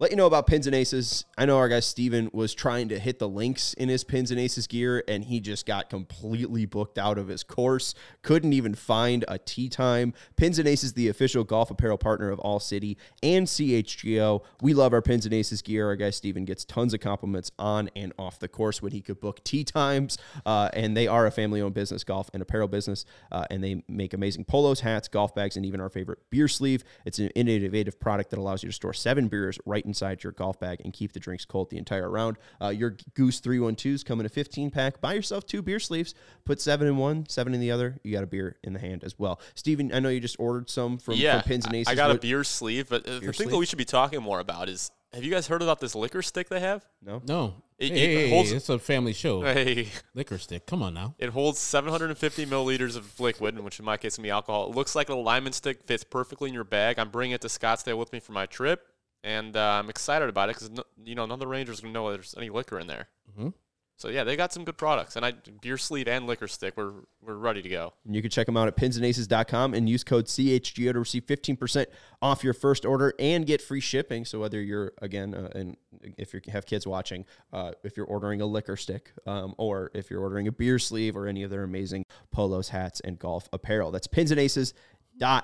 [0.00, 1.24] Let you know about pins and aces.
[1.36, 4.38] I know our guy Steven was trying to hit the links in his pins and
[4.38, 7.94] aces gear, and he just got completely booked out of his course.
[8.22, 10.14] Couldn't even find a tee time.
[10.36, 14.44] Pins and Aces, the official golf apparel partner of All City and CHGO.
[14.62, 15.88] We love our pins and aces gear.
[15.88, 19.18] Our guy Steven gets tons of compliments on and off the course when he could
[19.18, 20.16] book tee times.
[20.46, 23.04] Uh, and they are a family owned business, golf and apparel business.
[23.32, 26.84] Uh, and they make amazing polos, hats, golf bags, and even our favorite beer sleeve.
[27.04, 30.60] It's an innovative product that allows you to store seven beers right inside your golf
[30.60, 32.36] bag and keep the drinks cold the entire round.
[32.62, 35.00] Uh, your Goose 312s come in a 15 pack.
[35.00, 37.98] Buy yourself two beer sleeves, put seven in one, seven in the other.
[38.04, 39.40] You got a beer in the hand as well.
[39.56, 41.90] Steven, I know you just ordered some from, yeah, from Pins and Aces.
[41.90, 43.50] I got a beer sleeve, but uh, the thing sleeve?
[43.50, 46.20] that we should be talking more about is have you guys heard about this liquor
[46.20, 46.84] stick they have?
[47.02, 47.22] No?
[47.26, 49.40] No, It- hey, it hey, hey, holds- it's a family show.
[49.42, 50.66] Hey, Liquor stick.
[50.66, 51.14] Come on now.
[51.18, 54.68] it holds 750 milliliters of liquid, which in my case can be alcohol.
[54.68, 56.98] It looks like a lemon stick, fits perfectly in your bag.
[56.98, 58.86] I'm bringing it to Scottsdale with me for my trip,
[59.24, 61.92] and uh, I'm excited about it because no, you know none of the Rangers gonna
[61.92, 63.08] know there's any liquor in there.
[63.38, 63.52] Mhm.
[63.96, 66.74] So yeah, they got some good products, and I beer sleeve and liquor stick.
[66.76, 67.94] We're we're ready to go.
[68.06, 71.86] And you can check them out at pinsandaces.com and use code CHGO to receive 15%
[72.22, 74.24] off your first order and get free shipping.
[74.24, 75.76] So whether you're, again, uh, and
[76.16, 80.10] if you have kids watching, uh, if you're ordering a liquor stick um, or if
[80.10, 83.90] you're ordering a beer sleeve or any of their amazing polos, hats, and golf apparel.
[83.90, 85.42] That's pinsandaces.com.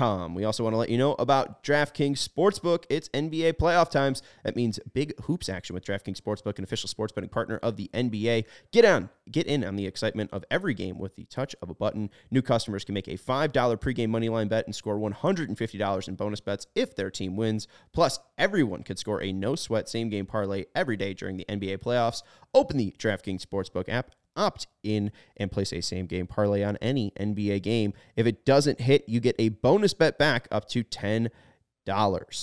[0.00, 2.84] We also want to let you know about DraftKings Sportsbook.
[2.90, 4.22] It's NBA playoff times.
[4.42, 7.88] That means big hoops action with DraftKings Sportsbook, an official sports betting partner of the
[7.94, 8.44] NBA.
[8.72, 11.74] Get on, get in on the excitement of every game with the touch of a
[11.74, 12.10] button.
[12.30, 16.66] New customers can make a $5 pregame moneyline bet and score $150 in bonus bets
[16.74, 17.68] if their team wins.
[17.92, 21.78] Plus, everyone could score a no sweat same game parlay every day during the NBA
[21.78, 22.22] playoffs.
[22.52, 27.12] Open the DraftKings Sportsbook app opt in and place a same game parlay on any
[27.18, 27.92] NBA game.
[28.16, 31.30] If it doesn't hit, you get a bonus bet back up to $10.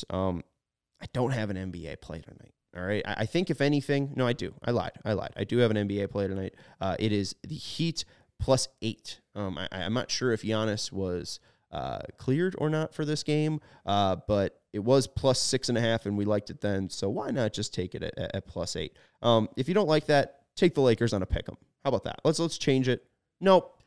[0.10, 0.43] Um,
[1.01, 2.54] I don't have an NBA play tonight.
[2.75, 3.04] All right.
[3.06, 4.54] I, I think if anything, no, I do.
[4.63, 4.93] I lied.
[5.04, 5.34] I lied.
[5.36, 6.56] I do have an NBA play tonight.
[6.80, 8.06] Uh, it is the Heat
[8.39, 9.19] plus eight.
[9.36, 11.39] Um, I, I'm not sure if Giannis was
[11.71, 15.82] uh, cleared or not for this game, uh, but it was plus six and a
[15.82, 16.89] half, and we liked it then.
[16.89, 18.97] So why not just take it at, at, at plus eight?
[19.21, 21.58] Um, if you don't like that, take the Lakers on a pick 'em.
[21.84, 22.20] How about that?
[22.24, 23.06] Let's let's change it.
[23.39, 23.78] Nope.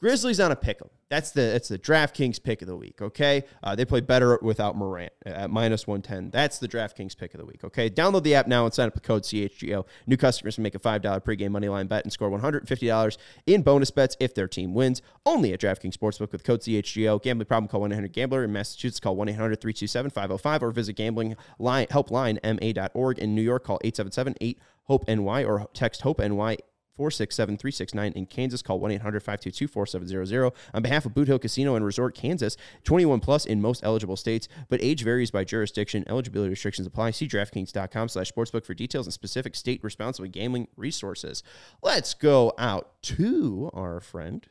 [0.00, 0.88] Grizzlies on a pick 'em.
[1.12, 3.00] That's the that's the DraftKings pick of the week.
[3.00, 6.30] Okay, uh, they play better without Morant at minus one ten.
[6.30, 7.62] That's the DraftKings pick of the week.
[7.62, 9.84] Okay, download the app now and sign up with code CHGO.
[10.06, 12.62] New customers can make a five dollar pregame money line bet and score one hundred
[12.62, 13.16] and fifty dollars
[13.46, 15.02] in bonus bets if their team wins.
[15.24, 17.22] Only at DraftKings Sportsbook with code CHGO.
[17.22, 17.68] Gambling problem?
[17.68, 18.98] Call one eight hundred Gambler in Massachusetts.
[18.98, 23.64] Call 1-800-327-505 or visit gambling line helpline ma.org in New York.
[23.64, 26.56] Call 877 8 hope ny or text hope ny
[26.98, 28.62] 467-369 in Kansas.
[28.62, 30.52] Call 1-800-522-4700.
[30.74, 34.48] On behalf of Boot Hill Casino and Resort, Kansas, 21 plus in most eligible states,
[34.68, 36.04] but age varies by jurisdiction.
[36.08, 37.12] Eligibility restrictions apply.
[37.12, 41.42] See DraftKings.com slash sportsbook for details and specific state responsible gambling resources.
[41.82, 44.46] Let's go out to our friend,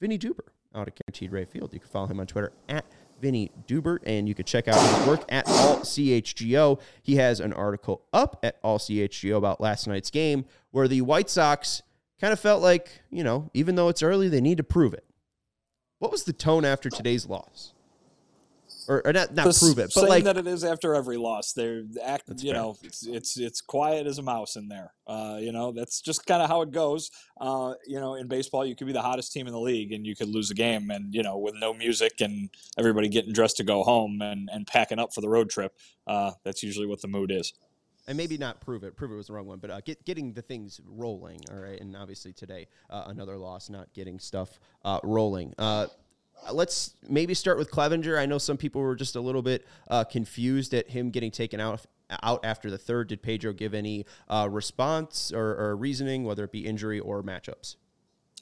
[0.00, 1.72] Vinny Duber, out at Guaranteed Rate Field.
[1.72, 2.84] You can follow him on Twitter at
[3.24, 6.78] Vinny Duber, and you can check out his work at All CHGO.
[7.02, 11.30] He has an article up at All CHGO about last night's game where the White
[11.30, 11.80] Sox
[12.20, 15.06] kind of felt like, you know, even though it's early, they need to prove it.
[16.00, 17.73] What was the tone after today's loss?
[18.86, 21.16] Or, or not, not The prove it, but same like that it is after every
[21.16, 21.52] loss.
[21.52, 22.60] They're act, you fair.
[22.60, 24.92] know, it's, it's it's quiet as a mouse in there.
[25.06, 27.10] Uh, you know, that's just kind of how it goes.
[27.40, 30.06] Uh, you know, in baseball, you could be the hottest team in the league and
[30.06, 33.56] you could lose a game, and you know, with no music and everybody getting dressed
[33.56, 35.72] to go home and and packing up for the road trip.
[36.06, 37.54] Uh, that's usually what the mood is.
[38.06, 38.94] and maybe not prove it.
[38.96, 41.40] Prove it was the wrong one, but uh, get, getting the things rolling.
[41.50, 45.54] All right, and obviously today uh, another loss, not getting stuff uh, rolling.
[46.46, 48.18] Uh, let's maybe start with Clevinger.
[48.18, 51.60] I know some people were just a little bit uh, confused at him getting taken
[51.60, 51.86] out
[52.22, 53.08] out after the third.
[53.08, 57.76] Did Pedro give any uh, response or, or reasoning, whether it be injury or matchups?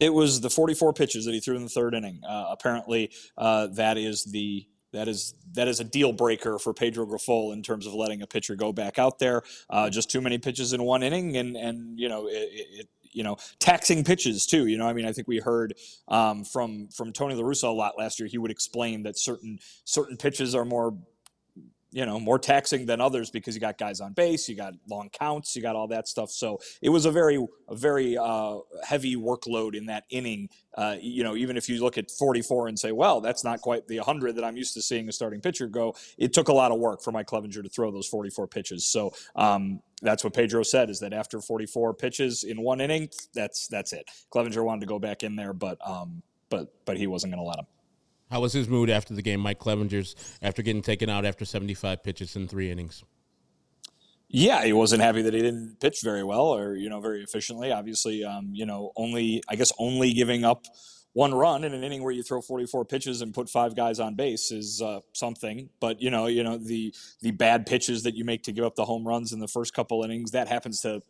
[0.01, 2.21] It was the 44 pitches that he threw in the third inning.
[2.29, 7.07] Uh, apparently, uh, that is the that is that is a deal breaker for Pedro
[7.07, 9.43] Grifol in terms of letting a pitcher go back out there.
[9.71, 12.89] Uh, just too many pitches in one inning, and and you know it, it, it
[13.13, 14.67] you know taxing pitches too.
[14.67, 15.75] You know, I mean, I think we heard
[16.09, 18.29] um, from from Tony La Russa a lot last year.
[18.29, 20.95] He would explain that certain certain pitches are more
[21.93, 25.11] you know more taxing than others because you got guys on base, you got long
[25.11, 26.31] counts, you got all that stuff.
[26.31, 27.37] So it was a very
[27.69, 30.49] a very uh, heavy workload in that inning.
[30.75, 33.87] Uh, you know, even if you look at 44 and say, well, that's not quite
[33.87, 35.95] the 100 that I'm used to seeing a starting pitcher go.
[36.17, 38.87] It took a lot of work for Mike Clevinger to throw those 44 pitches.
[38.87, 43.69] So um, that's what Pedro said is that after 44 pitches in one inning, that's
[43.69, 44.09] that's it.
[44.33, 47.49] Clevinger wanted to go back in there, but um, but but he wasn't going to
[47.49, 47.67] let him.
[48.33, 52.03] How was his mood after the game, Mike Clevinger's, after getting taken out after 75
[52.03, 53.05] pitches in three innings?
[54.27, 57.71] Yeah, he wasn't happy that he didn't pitch very well or you know very efficiently.
[57.73, 60.65] Obviously, um, you know only I guess only giving up
[61.13, 64.15] one run in an inning where you throw 44 pitches and put five guys on
[64.15, 65.69] base is uh, something.
[65.79, 68.77] But you know, you know the the bad pitches that you make to give up
[68.77, 71.03] the home runs in the first couple innings that happens to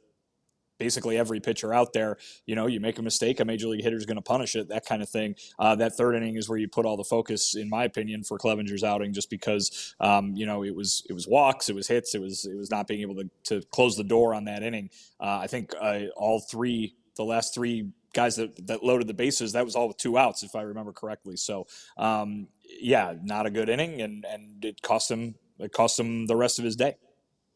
[0.82, 2.18] basically every pitcher out there.
[2.44, 4.68] You know, you make a mistake, a major league hitter is going to punish it,
[4.70, 5.36] that kind of thing.
[5.60, 8.36] Uh, that third inning is where you put all the focus, in my opinion, for
[8.36, 12.16] Clevinger's outing, just because um, you know it was it was walks, it was hits,
[12.16, 14.90] it was it was not being able to to close the door on that inning.
[15.20, 19.52] Uh, I think uh, all three, the last three guys that, that loaded the bases,
[19.52, 21.36] that was all with two outs, if I remember correctly.
[21.36, 21.66] So,
[21.96, 22.48] um,
[22.80, 26.58] yeah, not a good inning, and and it cost him it cost him the rest
[26.58, 26.96] of his day.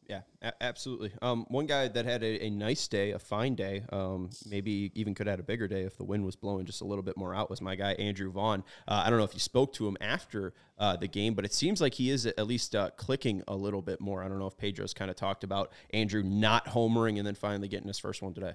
[0.07, 1.11] Yeah, a- absolutely.
[1.21, 5.13] Um, one guy that had a, a nice day, a fine day, um, maybe even
[5.13, 7.17] could have had a bigger day if the wind was blowing just a little bit
[7.17, 8.63] more out, was my guy Andrew Vaughn.
[8.87, 11.53] Uh, I don't know if you spoke to him after uh, the game, but it
[11.53, 14.23] seems like he is at least uh, clicking a little bit more.
[14.23, 17.67] I don't know if Pedro's kind of talked about Andrew not homering and then finally
[17.67, 18.53] getting his first one today.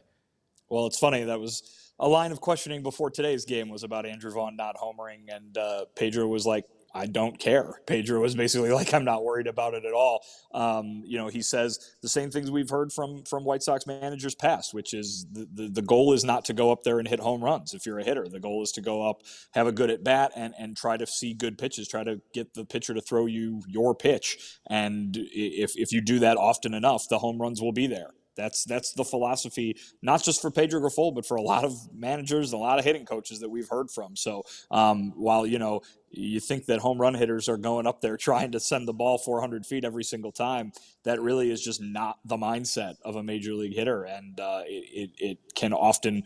[0.71, 4.31] Well, it's funny that was a line of questioning before today's game was about Andrew
[4.31, 7.81] Vaughn not homering, and uh, Pedro was like, I don't care.
[7.87, 10.25] Pedro was basically like, I'm not worried about it at all.
[10.53, 14.35] Um, you know, he says the same things we've heard from from White Sox managers
[14.35, 17.21] past, which is the, the, the goal is not to go up there and hit
[17.21, 17.75] home runs.
[17.75, 20.33] If you're a hitter, the goal is to go up, have a good at bat,
[20.37, 21.89] and and try to see good pitches.
[21.89, 26.19] Try to get the pitcher to throw you your pitch, and if if you do
[26.19, 28.11] that often enough, the home runs will be there.
[28.37, 32.53] That's that's the philosophy, not just for Pedro Grifol, but for a lot of managers,
[32.53, 34.16] and a lot of hitting coaches that we've heard from.
[34.16, 38.16] So um, while you know you think that home run hitters are going up there
[38.18, 40.73] trying to send the ball 400 feet every single time,
[41.05, 45.11] that really is just not the mindset of a major league hitter, and uh, it,
[45.11, 46.25] it, it can often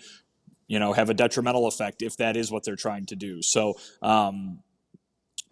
[0.69, 3.43] you know have a detrimental effect if that is what they're trying to do.
[3.43, 4.61] So um,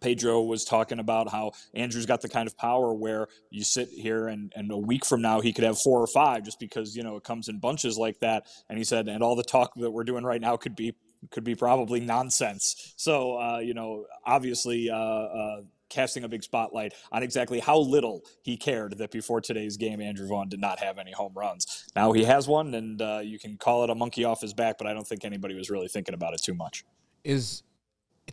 [0.00, 4.28] Pedro was talking about how Andrew's got the kind of power where you sit here
[4.28, 7.02] and, and a week from now he could have four or five just because, you
[7.02, 8.46] know, it comes in bunches like that.
[8.68, 10.94] And he said, and all the talk that we're doing right now could be
[11.30, 12.92] could be probably nonsense.
[12.96, 18.22] So, uh, you know, obviously uh, uh, casting a big spotlight on exactly how little
[18.42, 21.86] he cared that before today's game, Andrew Vaughn did not have any home runs.
[21.94, 24.76] Now he has one, and uh, you can call it a monkey off his back,
[24.76, 26.84] but I don't think anybody was really thinking about it too much.
[27.22, 27.62] Is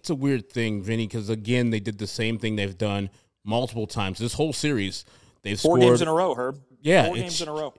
[0.01, 3.11] it's a weird thing, Vinny, because again, they did the same thing they've done
[3.43, 4.17] multiple times.
[4.17, 5.05] This whole series,
[5.43, 6.33] they've four scored, games in a row.
[6.33, 7.75] Herb, Yeah, four games in a row.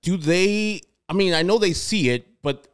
[0.00, 0.80] Do they?
[1.10, 2.68] I mean, I know they see it, but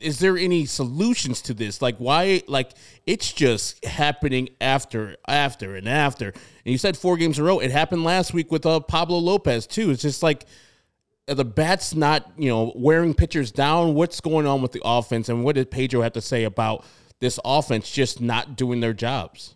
[0.00, 1.80] is there any solutions to this?
[1.80, 2.42] Like, why?
[2.48, 2.72] Like,
[3.06, 6.30] it's just happening after, after, and after.
[6.30, 7.60] And you said four games in a row.
[7.60, 9.92] It happened last week with uh, Pablo Lopez too.
[9.92, 10.44] It's just like
[11.28, 13.94] the bats not, you know, wearing pitchers down.
[13.94, 16.84] What's going on with the offense, and what did Pedro have to say about
[17.20, 19.54] this offense just not doing their jobs?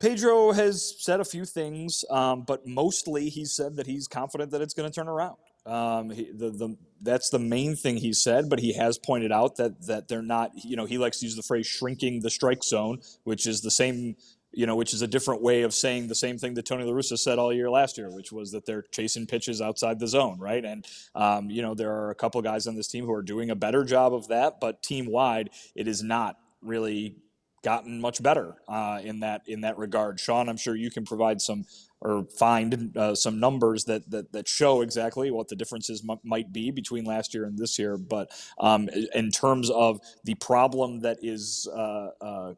[0.00, 4.62] Pedro has said a few things, um, but mostly he said that he's confident that
[4.62, 5.36] it's going to turn around.
[5.66, 9.56] Um, he, the, the, that's the main thing he said, but he has pointed out
[9.56, 10.52] that that they're not.
[10.54, 13.70] You know, he likes to use the phrase "shrinking the strike zone," which is the
[13.70, 14.16] same.
[14.52, 16.92] You know, which is a different way of saying the same thing that Tony La
[16.92, 20.38] Russa said all year last year, which was that they're chasing pitches outside the zone,
[20.40, 20.64] right?
[20.64, 20.84] And
[21.14, 23.54] um, you know, there are a couple guys on this team who are doing a
[23.54, 27.16] better job of that, but team wide, it is not really
[27.62, 30.18] gotten much better uh, in that in that regard.
[30.18, 31.64] Sean, I'm sure you can provide some
[32.00, 36.52] or find uh, some numbers that, that that show exactly what the differences m- might
[36.52, 37.96] be between last year and this year.
[37.98, 42.54] But um, in terms of the problem that is uh, uh,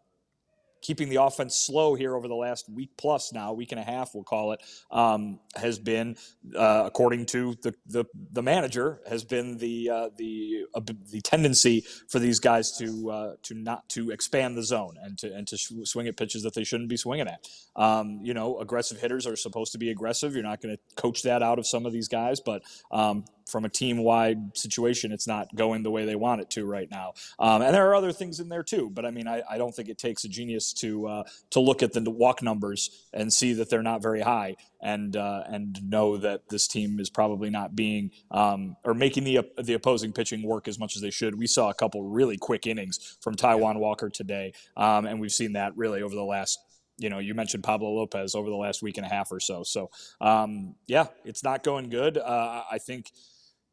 [0.82, 4.14] keeping the offense slow here over the last week plus now, week and a half,
[4.14, 6.16] we'll call it, um, has been,
[6.56, 11.84] uh, according to the, the, the manager, has been the uh, the uh, the tendency
[12.08, 15.56] for these guys to uh, to not to expand the zone and to and to
[15.56, 17.46] sh- swing at pitches that they shouldn't be swinging at.
[17.76, 20.34] Um, you know, aggressive hitters are supposed to be aggressive.
[20.34, 23.64] You're not going to coach that out of some of these guys, but um, from
[23.64, 27.14] a team wide situation, it's not going the way they want it to right now.
[27.38, 28.90] Um, and there are other things in there too.
[28.90, 31.83] But I mean, I, I don't think it takes a genius to uh, to look
[31.83, 36.16] at the walk numbers and see that they're not very high, and uh, and know
[36.16, 40.68] that this team is probably not being um, or making the the opposing pitching work
[40.68, 41.38] as much as they should.
[41.38, 45.55] We saw a couple really quick innings from Taijuan Walker today, um, and we've seen
[45.55, 46.59] that really over the last
[46.98, 49.62] you know, you mentioned Pablo Lopez over the last week and a half or so.
[49.62, 52.18] So, um, yeah, it's not going good.
[52.18, 53.11] Uh, I think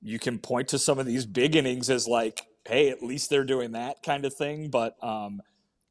[0.01, 3.43] you can point to some of these big innings as like, hey, at least they're
[3.43, 4.69] doing that kind of thing.
[4.69, 5.41] But um,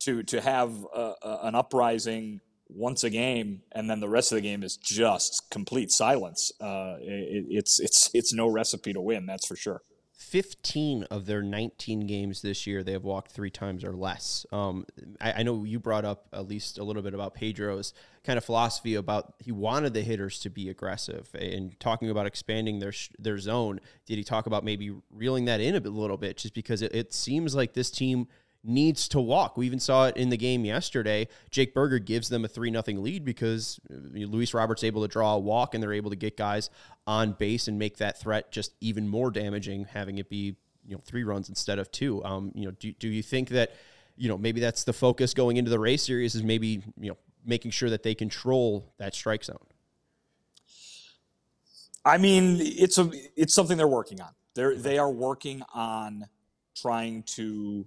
[0.00, 4.36] to to have a, a, an uprising once a game and then the rest of
[4.36, 9.26] the game is just complete silence, uh, it, it's it's it's no recipe to win.
[9.26, 9.82] That's for sure.
[10.28, 14.44] 15 of their 19 games this year, they have walked three times or less.
[14.52, 14.84] Um,
[15.20, 18.44] I, I, know you brought up at least a little bit about Pedro's kind of
[18.44, 23.38] philosophy about he wanted the hitters to be aggressive and talking about expanding their their
[23.38, 23.80] zone.
[24.04, 27.14] Did he talk about maybe reeling that in a, little bit, just because it, it
[27.14, 28.28] seems like this team
[28.68, 29.56] needs to walk.
[29.56, 31.28] We even saw it in the game yesterday.
[31.50, 35.38] Jake Burger gives them a 3 nothing lead because Luis Roberts able to draw a
[35.38, 36.70] walk and they're able to get guys
[37.06, 40.56] on base and make that threat just even more damaging, having it be
[40.88, 42.24] you know three runs instead of two.
[42.24, 43.72] Um, you know, do, do you think that
[44.16, 47.16] you know maybe that's the focus going into the Rays series is maybe you know
[47.44, 49.58] making sure that they control that strike zone?
[52.04, 54.30] I mean, it's a it's something they're working on.
[54.54, 56.26] They're they are working on
[56.74, 57.86] trying to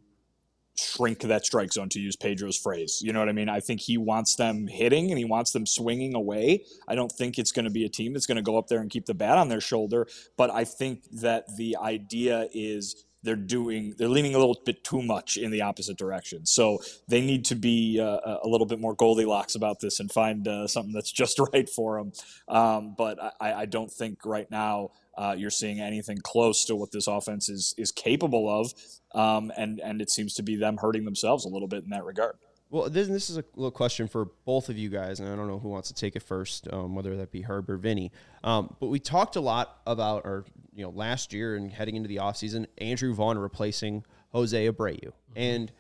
[0.78, 3.00] shrink that strike zone to use Pedro's phrase.
[3.02, 3.50] You know what I mean?
[3.50, 6.66] I think he wants them hitting and he wants them swinging away.
[6.88, 8.80] I don't think it's going to be a team that's going to go up there
[8.80, 10.08] and keep the bat on their shoulder,
[10.38, 15.02] but I think that the idea is they're doing they're leaning a little bit too
[15.02, 16.46] much in the opposite direction.
[16.46, 20.48] So they need to be uh, a little bit more Goldilocks about this and find
[20.48, 22.12] uh, something that's just right for them.
[22.48, 26.92] Um, but I, I don't think right now uh, you're seeing anything close to what
[26.92, 28.74] this offense is is capable of,
[29.14, 32.06] um, and and it seems to be them hurting themselves a little bit in that
[32.06, 32.36] regard.
[32.70, 35.48] Well, this, this is a little question for both of you guys, and I don't
[35.48, 38.14] know who wants to take it first, um, whether that be Herb or Vinny.
[38.46, 42.08] Um, but we talked a lot about, or you know, last year and heading into
[42.08, 45.34] the offseason, Andrew Vaughn replacing Jose Abreu, mm-hmm.
[45.36, 45.72] and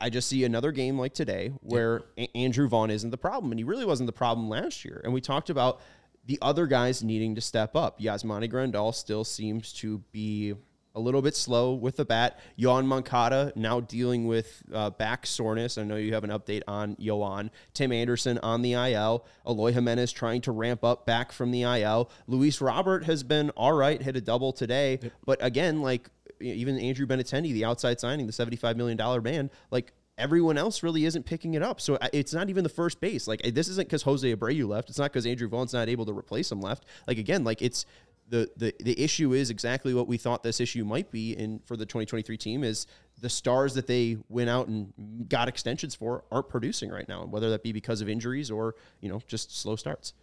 [0.00, 2.26] I just see another game like today where yeah.
[2.34, 5.00] a- Andrew Vaughn isn't the problem, and he really wasn't the problem last year.
[5.04, 5.80] And we talked about
[6.24, 8.00] the other guys needing to step up.
[8.00, 10.54] Yasmani Grandal still seems to be
[10.94, 12.38] a little bit slow with the bat.
[12.58, 15.78] Yoan Moncada now dealing with uh, back soreness.
[15.78, 17.50] I know you have an update on Yoan.
[17.72, 19.24] Tim Anderson on the IL.
[19.46, 22.10] Eloy Jimenez trying to ramp up back from the IL.
[22.26, 25.00] Luis Robert has been all right, hit a double today.
[25.24, 26.10] But again, like
[26.40, 29.92] even Andrew Benintendi, the outside signing, the $75 million man, like
[30.22, 31.80] everyone else really isn't picking it up.
[31.80, 33.26] So it's not even the first base.
[33.26, 34.88] Like this isn't because Jose Abreu left.
[34.88, 36.84] It's not because Andrew Vaughn's not able to replace him left.
[37.06, 37.84] Like again, like it's
[38.28, 41.76] the the the issue is exactly what we thought this issue might be in for
[41.76, 42.86] the 2023 team is
[43.20, 44.92] the stars that they went out and
[45.28, 49.08] got extensions for aren't producing right now, whether that be because of injuries or you
[49.08, 50.14] know just slow starts.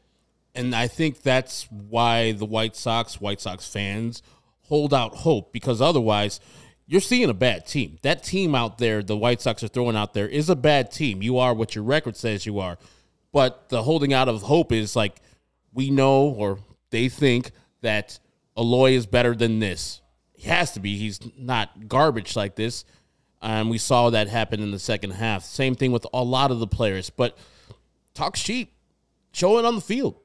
[0.56, 4.24] And I think that's why the White Sox, White Sox fans,
[4.64, 6.40] hold out hope because otherwise
[6.90, 8.00] you're seeing a bad team.
[8.02, 11.22] That team out there, the White Sox are throwing out there, is a bad team.
[11.22, 12.80] You are what your record says you are.
[13.32, 15.22] But the holding out of hope is like
[15.72, 16.58] we know or
[16.90, 18.18] they think that
[18.58, 20.02] Eloy is better than this.
[20.34, 20.98] He has to be.
[20.98, 22.86] He's not garbage like this.
[23.40, 25.44] And we saw that happen in the second half.
[25.44, 27.12] Same thing with a lot of the players.
[27.12, 27.38] But
[28.16, 28.74] talk sheep,
[29.32, 30.20] show it on the field.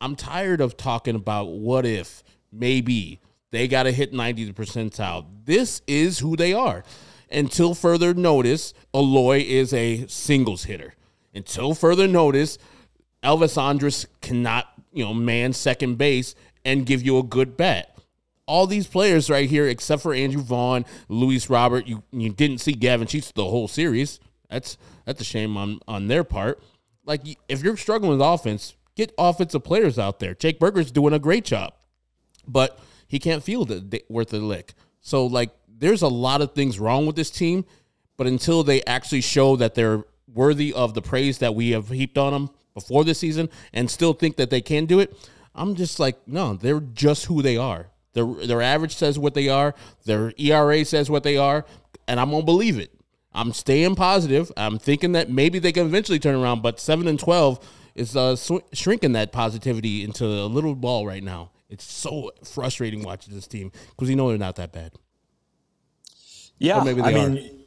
[0.00, 3.18] I'm tired of talking about what if, maybe.
[3.54, 5.26] They got to hit 90 percentile.
[5.44, 6.82] This is who they are.
[7.30, 10.94] Until further notice, Eloy is a singles hitter.
[11.32, 12.58] Until further notice,
[13.22, 16.34] Elvis Andrus cannot, you know, man second base
[16.64, 17.96] and give you a good bat.
[18.46, 22.72] All these players right here, except for Andrew Vaughn, Luis Robert, you you didn't see
[22.72, 24.18] Gavin Sheets the whole series.
[24.50, 26.60] That's that's a shame on on their part.
[27.06, 30.34] Like if you're struggling with offense, get offensive players out there.
[30.34, 31.72] Jake Burger's doing a great job,
[32.48, 32.80] but
[33.14, 34.74] he can't field it worth a lick.
[35.00, 37.64] So like there's a lot of things wrong with this team,
[38.16, 42.18] but until they actually show that they're worthy of the praise that we have heaped
[42.18, 45.16] on them before this season and still think that they can do it,
[45.54, 47.86] I'm just like, no, they're just who they are.
[48.14, 51.64] Their their average says what they are, their ERA says what they are,
[52.08, 52.90] and I'm gonna believe it.
[53.32, 54.50] I'm staying positive.
[54.56, 58.34] I'm thinking that maybe they can eventually turn around, but seven and twelve is uh,
[58.34, 61.52] sw- shrinking that positivity into a little ball right now.
[61.74, 64.92] It's so frustrating watching this team because you know they're not that bad.
[66.58, 67.64] Yeah, I mean,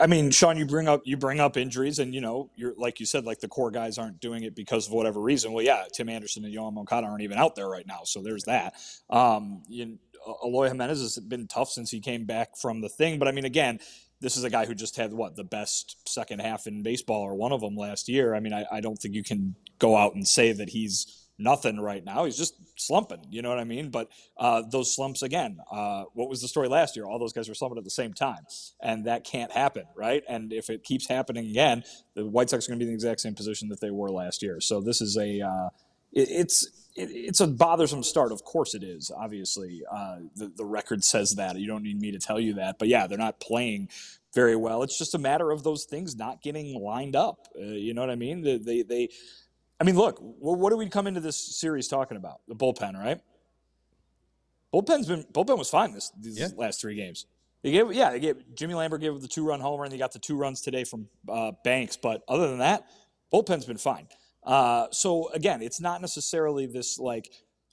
[0.00, 3.00] I mean, Sean, you bring up you bring up injuries, and you know, you're like
[3.00, 5.52] you said, like the core guys aren't doing it because of whatever reason.
[5.52, 8.44] Well, yeah, Tim Anderson and Yoan Moncada aren't even out there right now, so there's
[8.44, 8.74] that.
[9.10, 9.98] Um, you,
[10.44, 13.44] Eloy Jimenez has been tough since he came back from the thing, but I mean,
[13.44, 13.78] again,
[14.20, 17.34] this is a guy who just had what the best second half in baseball, or
[17.34, 18.34] one of them last year.
[18.34, 21.80] I mean, I, I don't think you can go out and say that he's nothing
[21.80, 22.24] right now.
[22.24, 23.24] He's just slumping.
[23.30, 23.90] You know what I mean?
[23.90, 25.58] But uh, those slumps again.
[25.70, 27.06] Uh, what was the story last year?
[27.06, 28.44] All those guys were slumping at the same time,
[28.80, 30.22] and that can't happen, right?
[30.28, 32.94] And if it keeps happening again, the White Sox are going to be in the
[32.94, 34.60] exact same position that they were last year.
[34.60, 35.68] So this is a uh,
[36.12, 36.66] it, it's
[36.96, 38.32] it, it's a bothersome start.
[38.32, 39.10] Of course, it is.
[39.14, 41.56] Obviously, uh, the the record says that.
[41.56, 42.78] You don't need me to tell you that.
[42.78, 43.88] But yeah, they're not playing
[44.34, 44.82] very well.
[44.82, 47.46] It's just a matter of those things not getting lined up.
[47.56, 48.42] Uh, you know what I mean?
[48.42, 49.08] They, they, they
[49.84, 52.40] I mean, look, what do we come into this series talking about?
[52.48, 53.20] The bullpen, right?
[54.72, 56.48] bullpen's been bullpen was fine this these Yeah.
[56.56, 57.26] last three games.
[57.62, 60.12] They gave yeah, they gave Jimmy Lambert gave the two run homer and they got
[60.12, 61.98] the two runs today from uh, Banks.
[61.98, 62.86] But other than that,
[63.30, 64.08] bullpen's been fine.
[64.42, 67.30] Uh, so again, it's not necessarily this like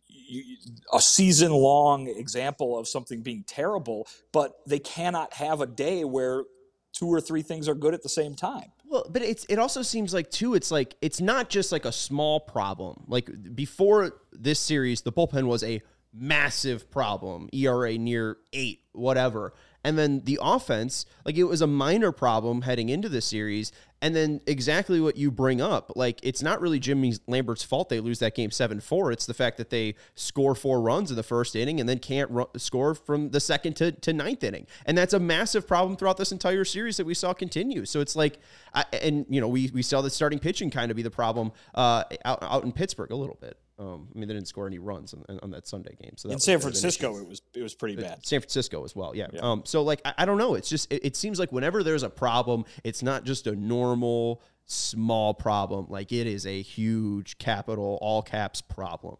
[0.07, 0.57] you,
[0.91, 6.43] a season long example of something being terrible, but they cannot have a day where
[6.91, 8.73] two or three things are good at the same time.
[8.91, 10.53] Well, but it's it also seems like too.
[10.53, 13.05] It's like it's not just like a small problem.
[13.07, 15.81] Like before this series, the bullpen was a
[16.13, 17.47] massive problem.
[17.53, 19.53] ERA near eight, whatever.
[19.83, 23.71] And then the offense, like it was a minor problem heading into the series.
[24.03, 27.99] And then exactly what you bring up, like it's not really Jimmy Lambert's fault they
[27.99, 29.11] lose that game 7 4.
[29.11, 32.29] It's the fact that they score four runs in the first inning and then can't
[32.31, 34.65] ru- score from the second to, to ninth inning.
[34.85, 37.85] And that's a massive problem throughout this entire series that we saw continue.
[37.85, 38.39] So it's like,
[38.73, 41.51] I, and you know, we, we saw the starting pitching kind of be the problem
[41.75, 43.57] uh, out, out in Pittsburgh a little bit.
[43.81, 46.13] Um, I mean, they didn't score any runs on, on that Sunday game.
[46.15, 48.23] So In San that was an Francisco, it was it was pretty bad.
[48.23, 49.15] San Francisco as well.
[49.15, 49.27] Yeah.
[49.41, 50.53] Um, so like I, I don't know.
[50.53, 54.43] It's just it, it seems like whenever there's a problem, it's not just a normal
[54.67, 55.87] small problem.
[55.89, 59.17] Like it is a huge capital all caps problem.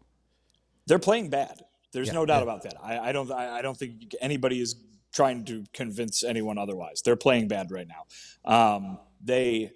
[0.86, 1.62] They're playing bad.
[1.92, 2.74] There's no doubt about that.
[2.80, 3.30] I, I don't.
[3.32, 4.76] I, I don't think anybody is
[5.12, 7.02] trying to convince anyone otherwise.
[7.02, 8.44] They're playing bad right now.
[8.76, 9.72] Um, they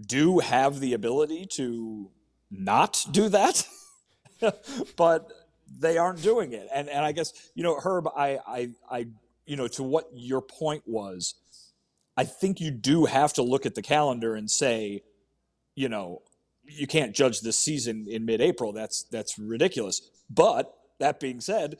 [0.00, 2.10] do have the ability to
[2.50, 3.66] not do that,
[4.96, 5.30] but
[5.78, 6.68] they aren't doing it.
[6.72, 9.06] And and I guess you know, Herb, I I I
[9.46, 11.34] you know, to what your point was,
[12.16, 15.02] I think you do have to look at the calendar and say,
[15.74, 16.22] you know,
[16.64, 18.72] you can't judge this season in mid-April.
[18.72, 20.00] That's that's ridiculous.
[20.28, 21.76] But that being said,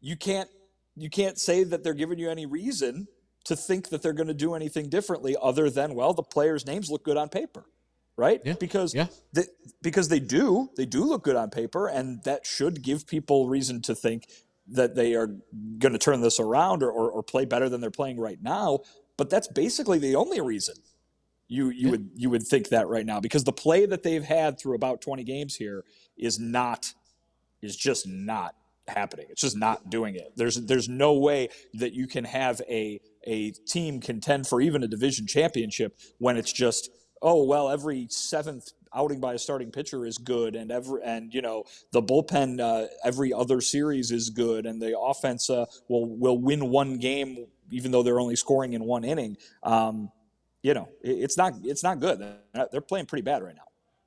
[0.00, 0.48] you can't
[0.96, 3.08] you can't say that they're giving you any reason
[3.44, 6.90] to think that they're going to do anything differently other than well, the players' names
[6.90, 7.64] look good on paper,
[8.18, 8.42] right?
[8.44, 9.06] Yeah, Because yeah.
[9.32, 9.44] they,
[9.80, 13.80] because they do they do look good on paper, and that should give people reason
[13.82, 14.28] to think
[14.66, 15.28] that they are
[15.78, 18.80] going to turn this around or, or, or play better than they're playing right now.
[19.16, 20.74] But that's basically the only reason
[21.46, 24.58] you you would you would think that right now because the play that they've had
[24.60, 25.84] through about 20 games here
[26.18, 26.92] is not
[27.62, 28.54] is just not
[28.88, 29.26] happening.
[29.30, 30.32] It's just not doing it.
[30.36, 34.88] There's there's no way that you can have a a team contend for even a
[34.88, 36.90] division championship when it's just
[37.22, 41.42] oh well every seventh outing by a starting pitcher is good and every and you
[41.42, 46.38] know the bullpen uh, every other series is good and the offense uh, will will
[46.38, 49.36] win one game even though they're only scoring in one inning.
[49.62, 50.10] Um,
[50.62, 52.18] you know it, it's not it's not good.
[52.54, 53.62] They're- playing pretty bad right now.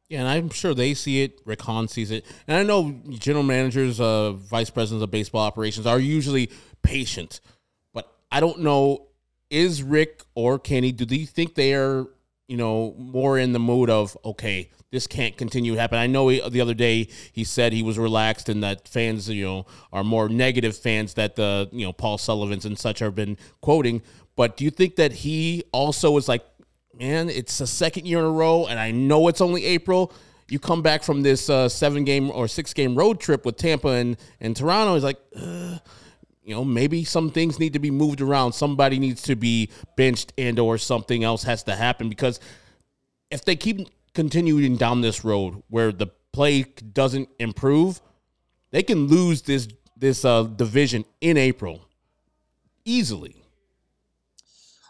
[0.10, 1.40] Yeah, and I'm sure they see it.
[1.46, 5.88] Rick Hahn sees it, and I know general managers, uh, vice presidents of baseball operations
[5.88, 6.52] are usually
[6.82, 7.40] patient,
[7.94, 9.08] but I don't know.
[9.50, 10.92] Is Rick or Kenny?
[10.92, 12.08] Do they think they are,
[12.52, 15.98] you know, more in the mood of okay, this can't continue to happen?
[15.98, 19.46] I know he, the other day he said he was relaxed and that fans, you
[19.46, 23.38] know, are more negative fans that the you know Paul Sullivan's and such have been
[23.62, 24.02] quoting.
[24.36, 26.44] But do you think that he also is like,
[27.00, 30.12] man, it's the second year in a row, and I know it's only April.
[30.50, 33.88] You come back from this uh, seven game or six game road trip with Tampa
[33.88, 34.96] and, and Toronto.
[34.96, 35.78] He's like, uh,
[36.44, 38.54] you know, maybe some things need to be moved around.
[38.54, 42.40] Somebody needs to be benched and or something else has to happen because
[43.30, 48.02] if they keep continuing down this road where the play doesn't improve,
[48.72, 51.88] they can lose this this uh, division in April
[52.86, 53.36] easily.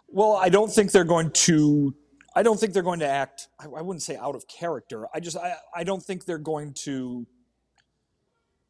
[0.08, 1.93] Well, I don't think they're going to.
[2.34, 3.49] I don't think they're going to act.
[3.60, 5.08] I, I wouldn't say out of character.
[5.14, 5.36] I just.
[5.36, 7.28] I, I don't think they're going to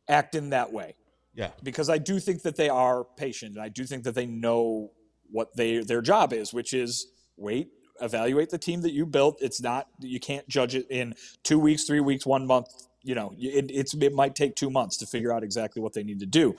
[0.10, 0.96] act in that way
[1.34, 1.52] Yeah.
[1.64, 4.92] because I do think that they are patient and I do think that they know
[5.32, 7.08] what they their job is, which is
[7.38, 7.70] wait,
[8.02, 9.38] evaluate the team that you built.
[9.42, 12.68] It's not you can't judge it in two weeks, three weeks, one month.
[13.04, 16.04] You know, it, it's it might take two months to figure out exactly what they
[16.04, 16.56] need to do.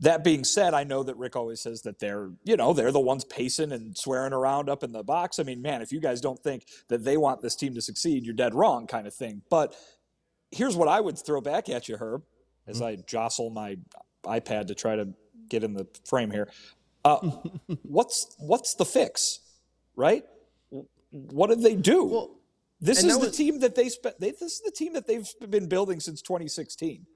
[0.00, 3.00] That being said, I know that Rick always says that they're, you know, they're the
[3.00, 5.38] ones pacing and swearing around up in the box.
[5.38, 8.26] I mean, man, if you guys don't think that they want this team to succeed,
[8.26, 9.40] you're dead wrong, kind of thing.
[9.48, 9.74] But
[10.50, 12.24] here's what I would throw back at you, Herb,
[12.66, 13.76] as I jostle my
[14.24, 15.08] iPad to try to
[15.48, 16.48] get in the frame here.
[17.04, 17.18] Uh,
[17.82, 19.40] what's what's the fix,
[19.94, 20.24] right?
[21.10, 22.04] What did they do?
[22.04, 22.36] Well,
[22.80, 24.20] this is the was- team that they spent.
[24.20, 27.06] They, this is the team that they've been building since 2016.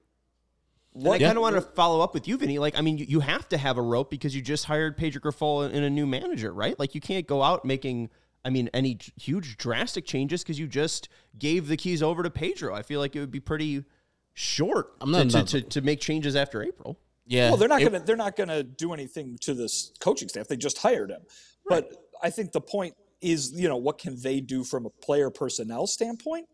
[0.93, 2.59] And I kind of want to follow up with you, Vinny.
[2.59, 5.21] Like, I mean, you, you have to have a rope because you just hired Pedro
[5.21, 6.77] Grifol and a new manager, right?
[6.77, 8.09] Like, you can't go out making,
[8.43, 11.07] I mean, any huge drastic changes because you just
[11.39, 12.75] gave the keys over to Pedro.
[12.75, 13.85] I feel like it would be pretty
[14.33, 16.99] short I'm not- to, not- to, to, to make changes after April.
[17.27, 17.49] Yeah.
[17.49, 20.47] Well, they're not going to they're not going to do anything to this coaching staff.
[20.47, 21.21] They just hired him.
[21.65, 25.29] But I think the point is, you know, what can they do from a player
[25.29, 26.47] personnel standpoint?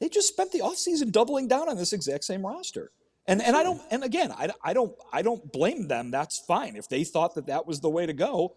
[0.00, 2.90] They just spent the offseason doubling down on this exact same roster.
[3.26, 6.10] And and I don't and again I, I don't I don't blame them.
[6.10, 8.56] That's fine if they thought that that was the way to go.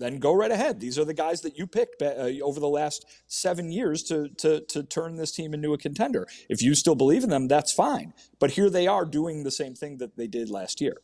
[0.00, 0.80] Then go right ahead.
[0.80, 4.60] These are the guys that you picked uh, over the last seven years to, to
[4.62, 6.26] to turn this team into a contender.
[6.48, 8.14] If you still believe in them, that's fine.
[8.38, 10.96] But here they are doing the same thing that they did last year.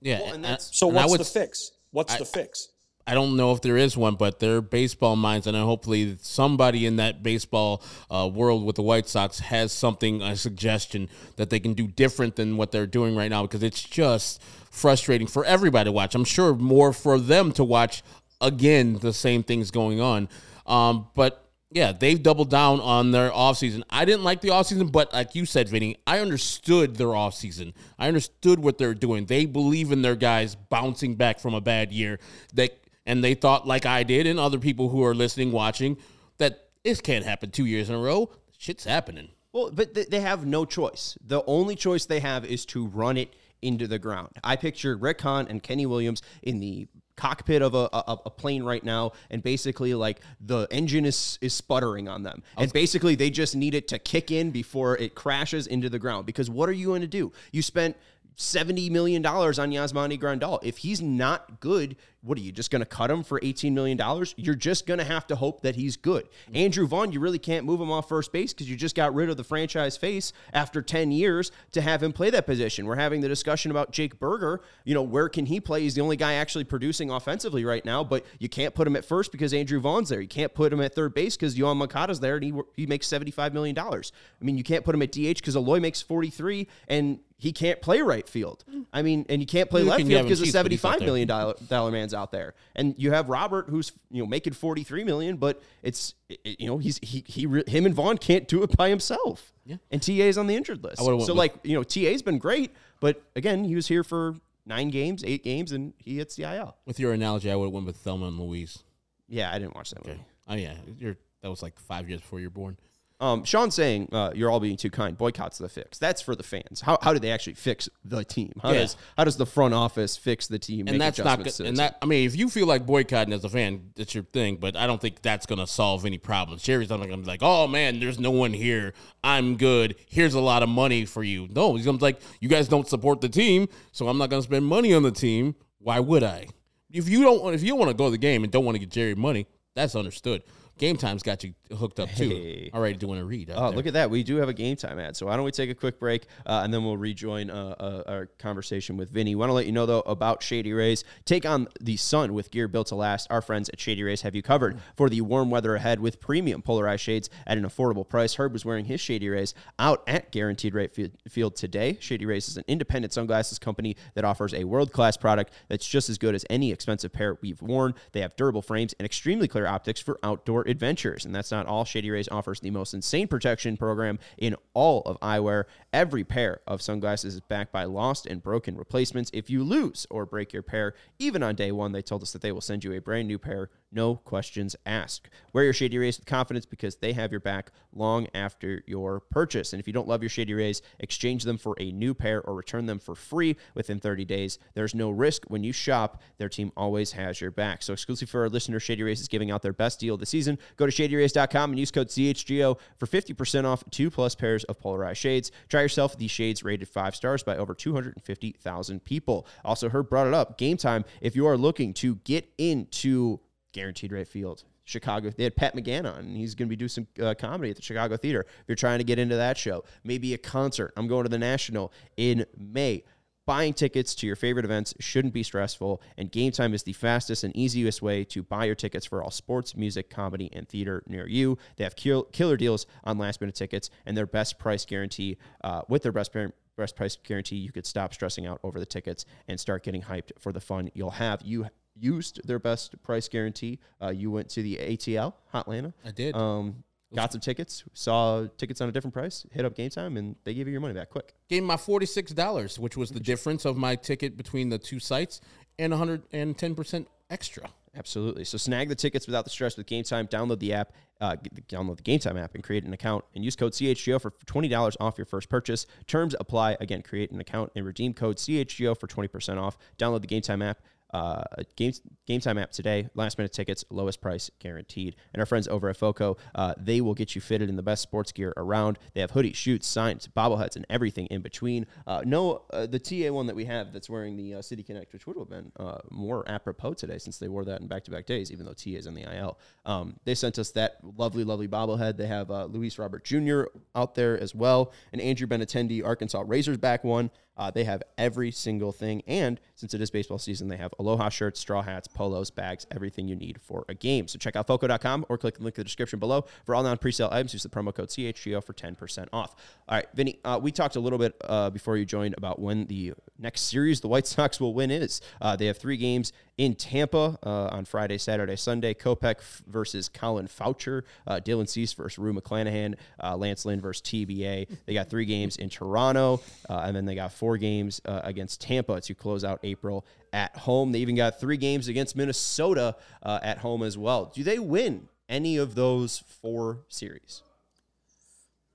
[0.00, 1.72] Yeah, Well, and that's- So and what's would the fix?
[1.92, 2.68] What's I- the fix?
[3.06, 6.96] I don't know if there is one, but they're baseball minds, and hopefully somebody in
[6.96, 11.72] that baseball uh, world with the White Sox has something, a suggestion that they can
[11.74, 15.92] do different than what they're doing right now, because it's just frustrating for everybody to
[15.92, 16.14] watch.
[16.14, 18.04] I'm sure more for them to watch
[18.40, 20.28] again the same things going on.
[20.66, 23.82] Um, but yeah, they've doubled down on their offseason.
[23.88, 27.74] I didn't like the offseason, but like you said, Vinny, I understood their offseason.
[27.98, 29.26] I understood what they're doing.
[29.26, 32.18] They believe in their guys bouncing back from a bad year.
[32.52, 32.70] They
[33.06, 35.96] and they thought, like I did, and other people who are listening, watching,
[36.38, 38.30] that this can't happen two years in a row.
[38.58, 39.28] Shit's happening.
[39.52, 41.16] Well, but they have no choice.
[41.24, 44.30] The only choice they have is to run it into the ground.
[44.44, 46.86] I picture Rick Hahn and Kenny Williams in the
[47.20, 51.52] cockpit of a, a, a plane right now, and basically like the engine is is
[51.52, 55.66] sputtering on them, and basically they just need it to kick in before it crashes
[55.66, 56.24] into the ground.
[56.24, 57.32] Because what are you going to do?
[57.52, 57.96] You spent.
[58.36, 60.60] $70 million on Yasmani Grandal.
[60.62, 63.98] If he's not good, what are you just going to cut him for $18 million?
[64.36, 66.28] You're just going to have to hope that he's good.
[66.52, 69.30] Andrew Vaughn, you really can't move him off first base because you just got rid
[69.30, 72.84] of the franchise face after 10 years to have him play that position.
[72.84, 74.60] We're having the discussion about Jake Burger.
[74.84, 75.82] You know, where can he play?
[75.82, 79.04] He's the only guy actually producing offensively right now, but you can't put him at
[79.04, 80.20] first because Andrew Vaughn's there.
[80.20, 83.06] You can't put him at third base because Yoan Moncada's there and he, he makes
[83.06, 83.78] $75 million.
[83.78, 84.02] I
[84.42, 88.02] mean, you can't put him at DH because Eloy makes 43 and he can't play
[88.02, 88.64] right field.
[88.92, 90.82] I mean, and you can't play You left can field because the cheats, but he's
[90.84, 94.26] not seventy-five million dollar, dollar man's out there, and you have Robert who's you know
[94.26, 98.46] making forty-three million, but it's it- you know he's he he him and Vaughn can't
[98.48, 99.52] do it by himself.
[99.64, 100.98] Yeah, and TA is on the injured list.
[100.98, 104.34] So with- like you know TA's been great, but again he was here for
[104.66, 106.76] nine games, eight games, and he hits the IL.
[106.86, 108.82] With your analogy, I would have went with Thelma and Louise.
[109.28, 110.20] Yeah, I didn't watch that movie.
[110.48, 112.76] Oh yeah, you're that was like five years before you're born.
[113.20, 115.16] Um, Sean saying uh, you're all being too kind.
[115.16, 115.98] Boycotts the fix.
[115.98, 116.80] That's for the fans.
[116.80, 118.52] How, how do they actually fix the team?
[118.62, 118.78] How Yeah.
[118.80, 120.88] does how does the front office fix the team?
[120.88, 121.60] and that's not good.
[121.60, 124.56] And that I mean, if you feel like boycotting as a fan, that's your thing.
[124.56, 126.62] But I don't think that's gonna solve any problems.
[126.62, 128.94] Jerry's not gonna be like, "Oh man, there's no one here.
[129.22, 129.96] I'm good.
[130.08, 132.88] Here's a lot of money for you." No, he's gonna be like, "You guys don't
[132.88, 135.54] support the team, so I'm not gonna spend money on the team.
[135.78, 136.46] Why would I?"
[136.90, 138.74] If you don't, if you don't want to go to the game and don't want
[138.76, 140.42] to get Jerry money, that's understood.
[140.80, 142.30] Game time's got you hooked up too.
[142.30, 142.70] Hey.
[142.72, 143.50] Already doing a read.
[143.54, 143.76] Oh, there.
[143.76, 144.08] look at that.
[144.08, 145.14] We do have a game time ad.
[145.14, 148.02] So why don't we take a quick break uh, and then we'll rejoin uh, uh,
[148.06, 149.34] our conversation with Vinny.
[149.34, 151.04] want to let you know, though, about Shady Rays.
[151.26, 153.26] Take on the sun with gear built to last.
[153.30, 156.62] Our friends at Shady Rays have you covered for the warm weather ahead with premium
[156.62, 158.36] polarized shades at an affordable price.
[158.36, 160.96] Herb was wearing his Shady Rays out at Guaranteed Rate
[161.28, 161.98] Field today.
[162.00, 166.08] Shady Rays is an independent sunglasses company that offers a world class product that's just
[166.08, 167.94] as good as any expensive pair we've worn.
[168.12, 171.24] They have durable frames and extremely clear optics for outdoor adventures.
[171.24, 171.84] And that's not all.
[171.84, 175.64] Shady Rays offers the most insane protection program in all of eyewear.
[175.92, 179.30] Every pair of sunglasses is backed by lost and broken replacements.
[179.34, 182.42] If you lose or break your pair, even on day one, they told us that
[182.42, 185.28] they will send you a brand new pair, no questions asked.
[185.52, 189.72] Wear your Shady Rays with confidence because they have your back long after your purchase.
[189.72, 192.54] And if you don't love your Shady Rays, exchange them for a new pair or
[192.54, 194.58] return them for free within 30 days.
[194.74, 196.20] There's no risk when you shop.
[196.38, 197.82] Their team always has your back.
[197.82, 200.26] So exclusive for our listeners, Shady Rays is giving out their best deal of the
[200.26, 200.49] season.
[200.76, 205.18] Go to shadyrays.com and use code CHGO for 50% off two plus pairs of polarized
[205.18, 205.50] shades.
[205.68, 209.46] Try yourself these shades rated five stars by over 250,000 people.
[209.64, 210.58] Also, Herb brought it up.
[210.58, 211.04] Game time.
[211.20, 213.40] If you are looking to get into
[213.72, 214.64] guaranteed rate field.
[214.84, 217.70] Chicago, they had Pat McGann on, and he's going to be doing some uh, comedy
[217.70, 218.40] at the Chicago Theater.
[218.40, 220.92] If you're trying to get into that show, maybe a concert.
[220.96, 223.04] I'm going to the National in May.
[223.46, 227.42] Buying tickets to your favorite events shouldn't be stressful, and Game Time is the fastest
[227.42, 231.26] and easiest way to buy your tickets for all sports, music, comedy, and theater near
[231.26, 231.58] you.
[231.76, 235.38] They have kill- killer deals on last minute tickets and their best price guarantee.
[235.64, 238.86] Uh, with their best par- best price guarantee, you could stop stressing out over the
[238.86, 241.40] tickets and start getting hyped for the fun you'll have.
[241.42, 241.66] You
[241.96, 243.80] used their best price guarantee.
[244.00, 245.92] Uh, you went to the ATL Hotlanta.
[246.04, 246.36] I did.
[246.36, 246.84] Um,
[247.14, 250.54] got some tickets, saw tickets on a different price, hit up Game Time, and they
[250.54, 251.34] give you your money back quick.
[251.48, 254.98] Gave my forty six dollars, which was the difference of my ticket between the two
[254.98, 255.40] sites,
[255.78, 257.68] and hundred and ten percent extra.
[257.96, 258.44] Absolutely.
[258.44, 260.28] So snag the tickets without the stress with Game Time.
[260.28, 261.34] Download the app, uh,
[261.68, 263.24] download the Game Time app, and create an account.
[263.34, 265.86] And use code CHGO for twenty dollars off your first purchase.
[266.06, 266.76] Terms apply.
[266.80, 269.76] Again, create an account and redeem code CHGO for twenty percent off.
[269.98, 270.80] Download the Game Time app.
[271.12, 271.44] Uh,
[271.76, 271.92] game
[272.26, 273.08] game time app today.
[273.14, 275.16] Last minute tickets, lowest price guaranteed.
[275.32, 278.02] And our friends over at Foco, uh, they will get you fitted in the best
[278.02, 278.98] sports gear around.
[279.14, 281.86] They have hoodies, shoots, signs, bobbleheads, and everything in between.
[282.06, 285.12] Uh, no, uh, the TA one that we have that's wearing the uh, City Connect,
[285.12, 288.10] which would have been uh, more apropos today since they wore that in back to
[288.10, 289.58] back days, even though TA is in the IL.
[289.86, 292.16] Um, they sent us that lovely, lovely bobblehead.
[292.16, 293.62] They have Luis Robert Jr.
[293.94, 297.30] out there as well, and Andrew Benintendi, Arkansas Razorbacks back one.
[297.60, 299.22] Uh, they have every single thing.
[299.26, 303.28] And since it is baseball season, they have Aloha shirts, straw hats, polos, bags, everything
[303.28, 304.28] you need for a game.
[304.28, 306.96] So check out Foco.com or click the link in the description below for all non
[306.96, 307.52] presale items.
[307.52, 309.54] Use the promo code CHGO for 10% off.
[309.86, 312.86] All right, Vinny, uh, we talked a little bit uh, before you joined about when
[312.86, 315.20] the next series the White Sox will win is.
[315.42, 318.92] Uh, they have three games in Tampa uh, on Friday, Saturday, Sunday.
[318.92, 324.02] Kopech f- versus Colin Faucher, uh, Dylan Cease versus Rue McClanahan, uh, Lance Lynn versus
[324.02, 324.68] TBA.
[324.84, 328.60] They got three games in Toronto, uh, and then they got four games uh, against
[328.60, 330.04] Tampa to close out April
[330.34, 330.92] at home.
[330.92, 334.30] They even got three games against Minnesota uh, at home as well.
[334.34, 337.42] Do they win any of those four series?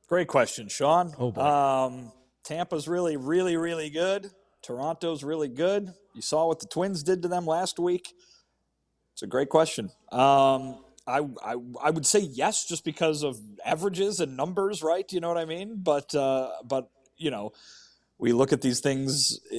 [0.07, 1.13] Great question, Sean.
[1.19, 1.41] Oh, boy.
[1.41, 2.11] Um,
[2.43, 4.31] Tampa's really, really, really good.
[4.65, 5.93] Toronto's really good.
[6.13, 8.13] You saw what the Twins did to them last week.
[9.13, 9.91] It's a great question.
[10.11, 15.09] Um, I, I I would say yes, just because of averages and numbers, right?
[15.13, 15.79] You know what I mean?
[15.83, 17.53] But uh, but you know,
[18.17, 19.55] we look at these things, uh,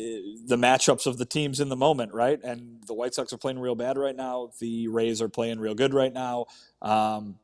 [0.47, 2.43] the matchups of the teams in the moment, right?
[2.43, 4.51] And the White Sox are playing real bad right now.
[4.61, 6.47] The Rays are playing real good right now.
[6.83, 7.39] Um,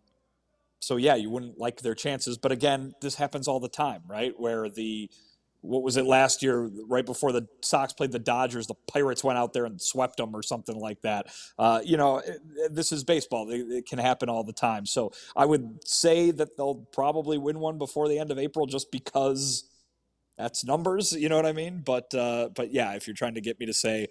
[0.81, 2.39] so yeah, you wouldn't like their chances.
[2.39, 4.33] But again, this happens all the time, right?
[4.37, 5.11] Where the
[5.63, 9.39] what was it last year, right before the Sox played the Dodgers, the Pirates went
[9.39, 11.27] out there and swept them or something like that.
[11.59, 12.41] Uh, you know, it,
[12.71, 13.49] this is baseball.
[13.51, 14.87] It, it can happen all the time.
[14.87, 18.91] So I would say that they'll probably win one before the end of April, just
[18.91, 19.65] because
[20.37, 21.13] that's numbers.
[21.13, 21.83] You know what I mean?
[21.85, 24.09] But uh, but yeah, if you're trying to get me to say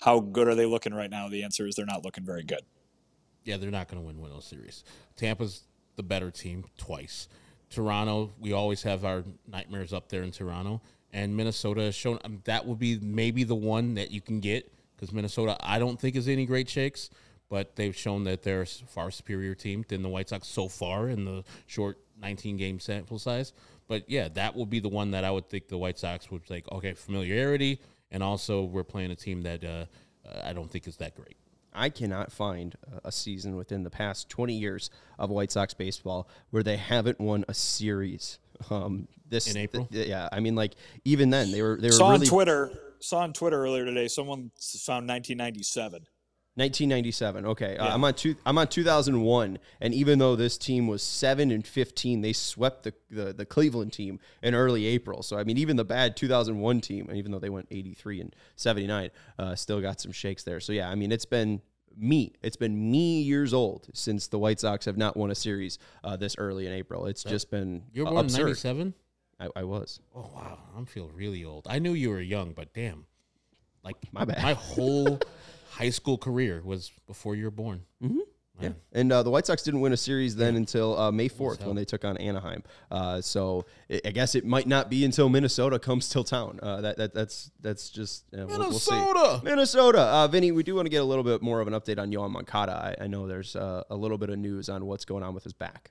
[0.00, 2.62] how good are they looking right now, the answer is they're not looking very good.
[3.42, 4.84] Yeah, they're not going to win one of those series.
[5.16, 5.62] Tampa's
[5.96, 7.28] the better team twice.
[7.74, 10.80] Toronto, we always have our nightmares up there in Toronto,
[11.12, 14.72] and Minnesota has shown um, that would be maybe the one that you can get
[14.94, 17.10] because Minnesota, I don't think is any great shakes,
[17.48, 21.08] but they've shown that they're a far superior team than the White Sox so far
[21.08, 23.52] in the short 19 game sample size.
[23.86, 26.48] But yeah, that will be the one that I would think the White Sox would
[26.48, 26.70] like.
[26.72, 29.84] Okay, familiarity, and also we're playing a team that uh,
[30.42, 31.36] I don't think is that great.
[31.74, 36.28] I cannot find a- a season within the past 20 years of White Sox baseball
[36.50, 38.38] where they haven't won a series.
[38.70, 39.86] Um, this In April?
[39.90, 42.70] th- yeah, I mean, like even then they were they were Saw really on Twitter.
[43.00, 44.06] Saw on Twitter earlier today.
[44.08, 44.50] Someone
[44.84, 46.06] found 1997.
[46.56, 47.46] 1997.
[47.46, 47.94] Okay, uh, Yeah.
[47.94, 48.36] I'm on two.
[48.46, 52.94] I'm on 2001, and even though this team was seven and 15, they swept the,
[53.10, 55.22] the the Cleveland team in early April.
[55.22, 58.36] So I mean, even the bad 2001 team, and even though they went 83 and
[58.56, 60.60] 79, uh, still got some shakes there.
[60.60, 61.60] So yeah, I mean, it's been
[61.96, 62.34] me.
[62.42, 66.16] It's been me years old since the White Sox have not won a series uh,
[66.16, 67.06] this early in April.
[67.06, 68.94] It's just been You're born in '97.
[69.40, 69.98] I, I was.
[70.14, 71.66] Oh wow, I'm feel really old.
[71.68, 73.06] I knew you were young, but damn,
[73.82, 74.42] like My bad.
[74.42, 75.18] My whole
[75.78, 77.82] high school career was before you were born.
[78.02, 78.18] Mm-hmm.
[78.60, 81.66] Yeah, and uh, the White Sox didn't win a series then until uh, May fourth
[81.66, 82.62] when they took on Anaheim.
[82.88, 86.60] Uh, so I I guess it might not be until Minnesota comes to town.
[86.62, 88.94] Uh, that, that that's that's just uh, we'll- we'll see.
[88.94, 89.40] Minnesota!
[89.42, 89.98] Minnesota.
[90.02, 92.12] Uh, Vinny, we do want to get a little bit more of an update on
[92.12, 92.94] Yoan Moncada.
[93.00, 95.42] I, I know there's uh, a little bit of news on what's going on with
[95.42, 95.90] his back.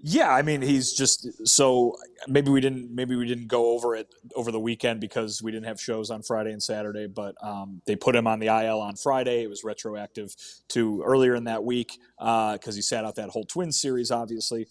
[0.00, 1.96] Yeah, I mean he's just so
[2.28, 5.66] maybe we didn't maybe we didn't go over it over the weekend because we didn't
[5.66, 8.94] have shows on Friday and Saturday, but um, they put him on the IL on
[8.94, 9.42] Friday.
[9.42, 10.32] It was retroactive
[10.68, 14.68] to earlier in that week because he sat out that whole twin series, obviously.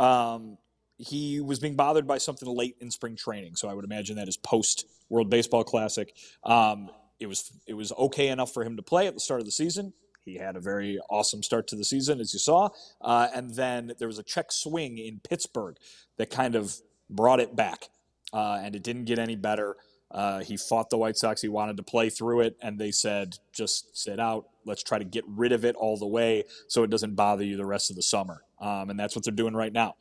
[0.00, 0.58] Um,
[0.98, 4.28] he was being bothered by something late in spring training, so I would imagine that
[4.28, 6.12] is post World Baseball Classic.
[6.42, 9.46] Um, it was it was okay enough for him to play at the start of
[9.46, 9.92] the season.
[10.24, 12.70] He had a very awesome start to the season, as you saw.
[13.00, 15.76] Uh, and then there was a check swing in Pittsburgh
[16.16, 16.74] that kind of
[17.10, 17.88] brought it back.
[18.32, 19.76] Uh, and it didn't get any better.
[20.10, 21.42] Uh, he fought the White Sox.
[21.42, 24.46] He wanted to play through it, and they said, just sit out.
[24.64, 27.56] Let's try to get rid of it all the way so it doesn't bother you
[27.56, 28.42] the rest of the summer.
[28.60, 29.96] Um, and that's what they're doing right now.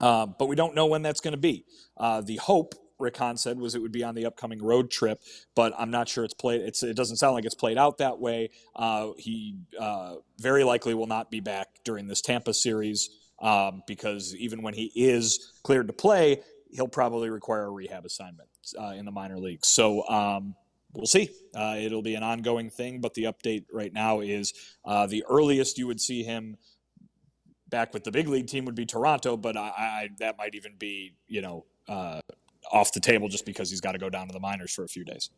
[0.00, 1.64] Uh, but we don't know when that's going to be.
[1.96, 5.20] Uh, the hope, Rick said, was it would be on the upcoming road trip,
[5.54, 6.60] but I'm not sure it's played.
[6.62, 8.50] It's, it doesn't sound like it's played out that way.
[8.74, 14.34] Uh, he uh, very likely will not be back during this Tampa series um, because
[14.36, 19.04] even when he is cleared to play, he'll probably require a rehab assignment uh, in
[19.04, 19.68] the minor leagues.
[19.68, 20.54] So um,
[20.92, 21.30] we'll see.
[21.54, 24.52] Uh, it'll be an ongoing thing, but the update right now is
[24.84, 26.56] uh, the earliest you would see him
[27.68, 30.74] back with the big league team would be Toronto, but I, I that might even
[30.78, 32.20] be you know uh,
[32.72, 34.88] off the table just because he's got to go down to the minors for a
[34.88, 35.30] few days.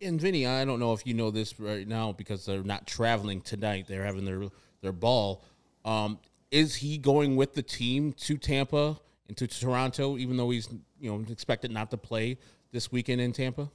[0.00, 3.40] And Vinny, I don't know if you know this right now because they're not traveling
[3.40, 3.86] tonight.
[3.88, 4.48] They're having their
[4.80, 5.44] their ball.
[5.84, 6.18] Um,
[6.50, 10.68] is he going with the team to Tampa and to Toronto, even though he's
[11.00, 12.38] you know expected not to play
[12.72, 13.70] this weekend in Tampa?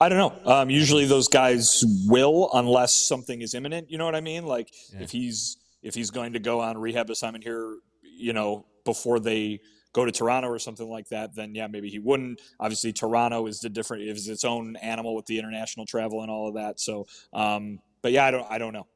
[0.00, 0.52] I don't know.
[0.52, 3.90] Um, usually those guys will, unless something is imminent.
[3.90, 4.44] You know what I mean?
[4.44, 5.02] Like Yeah.
[5.02, 9.60] if he's if he's going to go on rehab assignment here, you know, before they
[9.94, 12.42] go to Toronto or something like that, then yeah, maybe he wouldn't.
[12.60, 16.48] Obviously, Toronto is the different is its own animal with the international travel and all
[16.48, 16.78] of that.
[16.78, 18.86] So, um, but yeah, I don't I don't know.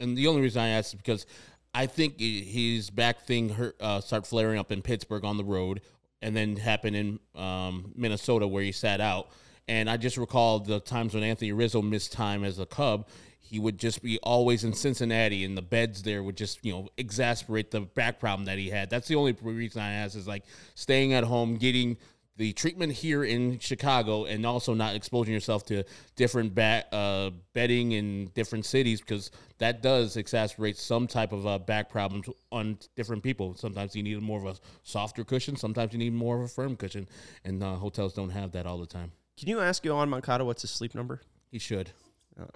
[0.00, 1.26] And the only reason I asked is because
[1.74, 5.82] I think his back thing hurt, uh, start flaring up in Pittsburgh on the road,
[6.22, 9.30] and then happened in um, Minnesota where he sat out.
[9.68, 13.06] And I just recall the times when Anthony Rizzo missed time as a Cub.
[13.48, 16.88] He would just be always in Cincinnati, and the beds there would just you know
[16.98, 18.90] exasperate the back problem that he had.
[18.90, 20.44] That's the only reason I asked is like
[20.74, 21.96] staying at home, getting
[22.36, 25.82] the treatment here in Chicago and also not exposing yourself to
[26.14, 31.58] different back uh, bedding in different cities because that does exacerbate some type of uh,
[31.58, 33.54] back problems on different people.
[33.56, 35.56] Sometimes you need more of a softer cushion.
[35.56, 37.08] Sometimes you need more of a firm cushion,
[37.44, 39.10] and uh, hotels don't have that all the time.
[39.38, 41.22] Can you ask Yoan Moncada what's his sleep number?
[41.50, 41.90] He should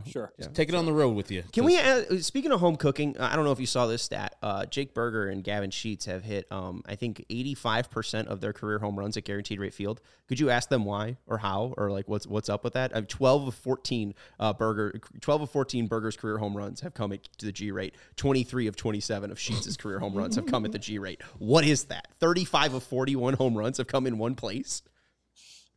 [0.07, 0.33] Sure.
[0.55, 1.43] take it on the road with you.
[1.53, 1.79] Can we?
[1.79, 4.37] Uh, speaking of home cooking, uh, I don't know if you saw this stat.
[4.43, 8.53] Uh, Jake Burger and Gavin Sheets have hit, um, I think, eighty-five percent of their
[8.53, 10.01] career home runs at Guaranteed Rate Field.
[10.29, 12.95] Could you ask them why or how or like what's what's up with that?
[12.95, 17.13] Uh, Twelve of fourteen uh, Burger, twelve of fourteen Burger's career home runs have come
[17.13, 17.95] at the G rate.
[18.17, 21.21] Twenty-three of twenty-seven of Sheets' career home runs have come at the G rate.
[21.39, 22.09] What is that?
[22.21, 24.83] Thirty-five of forty-one home runs have come in one place.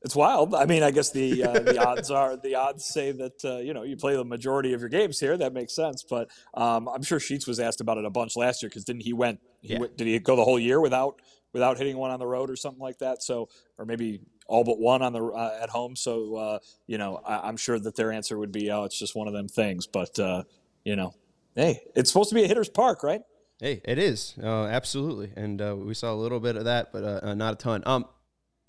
[0.05, 0.53] It's wild.
[0.53, 3.73] I mean, I guess the uh, the odds are the odds say that uh, you
[3.73, 5.35] know you play the majority of your games here.
[5.35, 6.03] That makes sense.
[6.07, 9.01] But um, I'm sure Sheets was asked about it a bunch last year because didn't
[9.01, 9.39] he went?
[9.63, 9.79] He Yeah.
[9.79, 12.55] went- did he go the whole year without without hitting one on the road or
[12.55, 13.23] something like that?
[13.23, 13.49] So
[13.79, 15.95] or maybe all but one on the uh, at home.
[15.95, 19.15] So uh, you know, I, I'm sure that their answer would be, oh, it's just
[19.15, 19.87] one of them things.
[19.87, 20.43] But uh,
[20.83, 21.15] you know,
[21.55, 23.21] hey, it's supposed to be a hitter's park, right?
[23.59, 27.23] Hey, it is uh, absolutely, and uh, we saw a little bit of that, but
[27.35, 27.81] not a ton.
[27.87, 28.05] Um,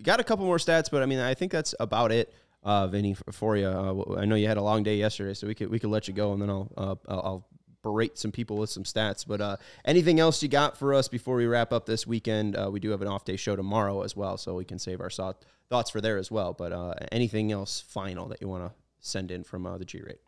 [0.03, 2.33] got a couple more stats, but I mean, I think that's about it,
[2.63, 3.67] uh, Vinny, for, you.
[3.67, 6.09] Uh, I know you had a long day yesterday, so we could we could let
[6.09, 7.49] you go, and then I'll uh, I'll, I'll
[7.83, 9.25] berate some people with some stats.
[9.27, 12.57] But uh, anything else you got for us before we wrap up this weekend?
[12.57, 15.01] Uh, we do have an off day show tomorrow as well, so we can save
[15.01, 16.53] our thoughts for there as well.
[16.53, 20.03] But uh, anything else final that you want to send in from uh, the G
[20.03, 20.21] rate?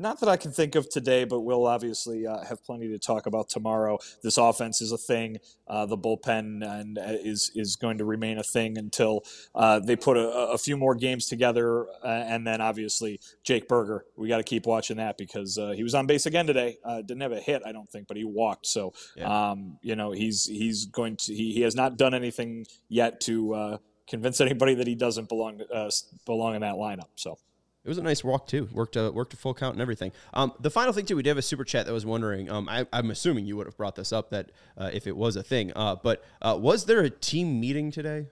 [0.00, 3.26] Not that I can think of today, but we'll obviously uh, have plenty to talk
[3.26, 3.98] about tomorrow.
[4.22, 5.38] This offense is a thing.
[5.66, 9.24] Uh, the bullpen and uh, is is going to remain a thing until
[9.56, 11.88] uh, they put a, a few more games together.
[12.04, 15.82] Uh, and then obviously Jake Burger, we got to keep watching that because uh, he
[15.82, 16.78] was on base again today.
[16.84, 18.66] Uh, didn't have a hit, I don't think, but he walked.
[18.66, 18.94] So
[19.24, 23.54] um, you know he's he's going to he, he has not done anything yet to
[23.54, 25.90] uh, convince anybody that he doesn't belong uh,
[26.24, 27.08] belong in that lineup.
[27.16, 27.36] So.
[27.88, 28.68] It was a nice walk too.
[28.70, 30.12] Worked a worked a full count and everything.
[30.34, 32.50] Um, the final thing too, we did have a super chat that was wondering.
[32.50, 35.36] Um, I, I'm assuming you would have brought this up that uh, if it was
[35.36, 35.72] a thing.
[35.74, 38.26] Uh, but uh, was there a team meeting today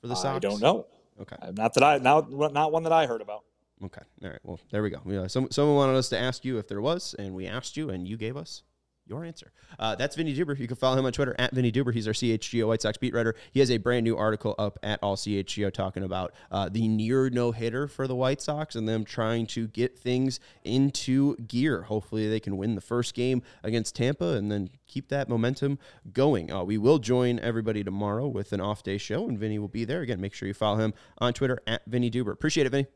[0.00, 0.36] for the Sox?
[0.36, 0.86] I don't know.
[1.20, 1.34] Okay.
[1.42, 3.42] Uh, Not that I not not one that I heard about.
[3.82, 4.02] Okay.
[4.22, 4.38] All right.
[4.44, 5.00] Well, there we go.
[5.04, 7.90] Yeah, some, someone wanted us to ask you if there was, and we asked you,
[7.90, 8.62] and you gave us
[9.06, 9.52] your answer.
[9.78, 10.58] Uh, that's Vinny Duber.
[10.58, 11.92] You can follow him on Twitter at Vinny Duber.
[11.92, 13.34] He's our CHGO White Sox beat writer.
[13.52, 17.30] He has a brand new article up at All CHGO talking about uh, the near
[17.30, 21.82] no hitter for the White Sox and them trying to get things into gear.
[21.82, 25.78] Hopefully, they can win the first game against Tampa and then keep that momentum
[26.12, 26.50] going.
[26.50, 29.84] Uh, we will join everybody tomorrow with an off day show, and Vinny will be
[29.84, 30.00] there.
[30.00, 32.32] Again, make sure you follow him on Twitter at Vinny Duber.
[32.32, 32.86] Appreciate it, Vinny.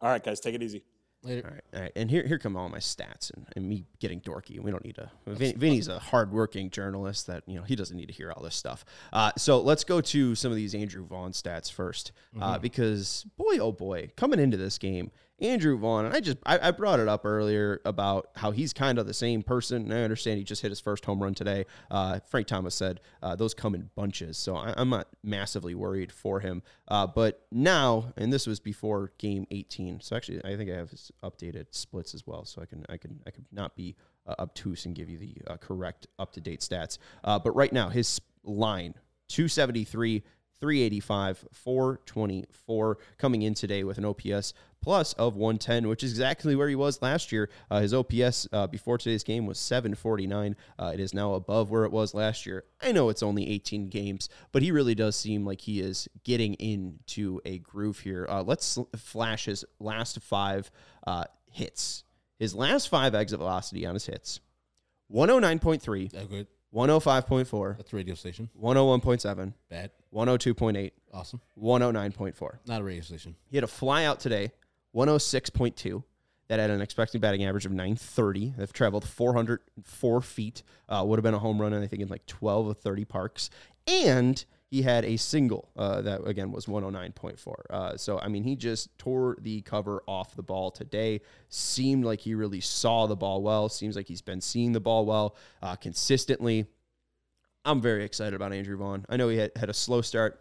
[0.00, 0.82] All right, guys, take it easy.
[1.22, 1.42] Later.
[1.44, 4.22] All right, all right, and here here come all my stats and, and me getting
[4.22, 4.58] dorky.
[4.58, 5.10] We don't need to.
[5.26, 8.54] Vin, Vinny's a hardworking journalist that you know he doesn't need to hear all this
[8.54, 8.86] stuff.
[9.12, 13.58] Uh, so let's go to some of these Andrew Vaughn stats 1st uh, because boy
[13.58, 15.10] oh boy, coming into this game,
[15.40, 18.98] Andrew Vaughn, and I just I, I brought it up earlier about how he's kind
[18.98, 19.82] of the same person.
[19.82, 21.66] And I understand he just hit his first home run today.
[21.90, 26.12] Uh, Frank Thomas said uh, those come in bunches, so I, I'm not massively worried
[26.12, 26.62] for him.
[26.88, 30.90] Uh, but now, and this was before Game 18, so actually I think I have
[30.90, 34.34] his updated splits as well, so I can I can I can not be uh,
[34.38, 36.98] obtuse and give you the uh, correct up to date stats.
[37.24, 38.94] Uh, but right now, his line
[39.30, 40.22] 273.
[40.60, 44.52] 385, 424 coming in today with an OPS
[44.82, 47.50] plus of 110, which is exactly where he was last year.
[47.70, 50.56] Uh, his OPS uh, before today's game was 749.
[50.78, 52.64] Uh, it is now above where it was last year.
[52.80, 56.54] I know it's only 18 games, but he really does seem like he is getting
[56.54, 58.26] into a groove here.
[58.28, 60.70] Uh, let's flash his last five
[61.06, 62.04] uh, hits.
[62.38, 64.40] His last five exit velocity on his hits
[65.12, 66.46] 109.3, That good.
[66.74, 68.48] 105.4, That's a radio station.
[68.60, 69.90] 101.7, Bad.
[70.14, 71.40] 102.8, Awesome.
[71.60, 72.58] 109.4.
[72.66, 73.36] Not a radio station.
[73.50, 74.52] He had a fly out today,
[74.94, 76.02] 106.2.
[76.48, 78.54] That had an expected batting average of 930.
[78.58, 80.64] They've traveled 404 feet.
[80.88, 83.50] Uh, would have been a home run, I think, in like 12 of 30 parks.
[83.86, 87.54] And he had a single uh, that, again, was 109.4.
[87.68, 91.22] Uh, so, I mean, he just tore the cover off the ball today.
[91.48, 93.68] Seemed like he really saw the ball well.
[93.68, 96.66] Seems like he's been seeing the ball well uh, consistently.
[97.64, 99.04] I'm very excited about Andrew Vaughn.
[99.08, 100.40] I know he had, had a slow start,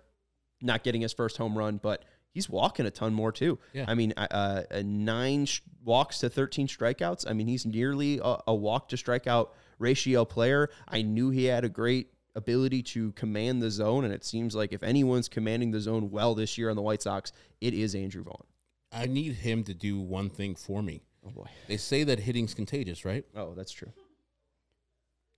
[0.62, 3.58] not getting his first home run, but he's walking a ton more too.
[3.74, 3.86] Yeah.
[3.88, 7.26] I mean, uh, nine sh- walks to 13 strikeouts.
[7.28, 9.50] I mean, he's nearly a, a walk to strikeout
[9.80, 10.70] ratio player.
[10.88, 12.10] I knew he had a great
[12.40, 16.34] ability to command the zone, and it seems like if anyone's commanding the zone well
[16.34, 17.32] this year on the White Sox,
[17.62, 18.46] it is Andrew Vaughn.
[18.92, 21.02] I need him to do one thing for me.
[21.26, 21.48] Oh boy.
[21.68, 23.26] They say that hitting's contagious, right?
[23.36, 23.92] Oh, that's true.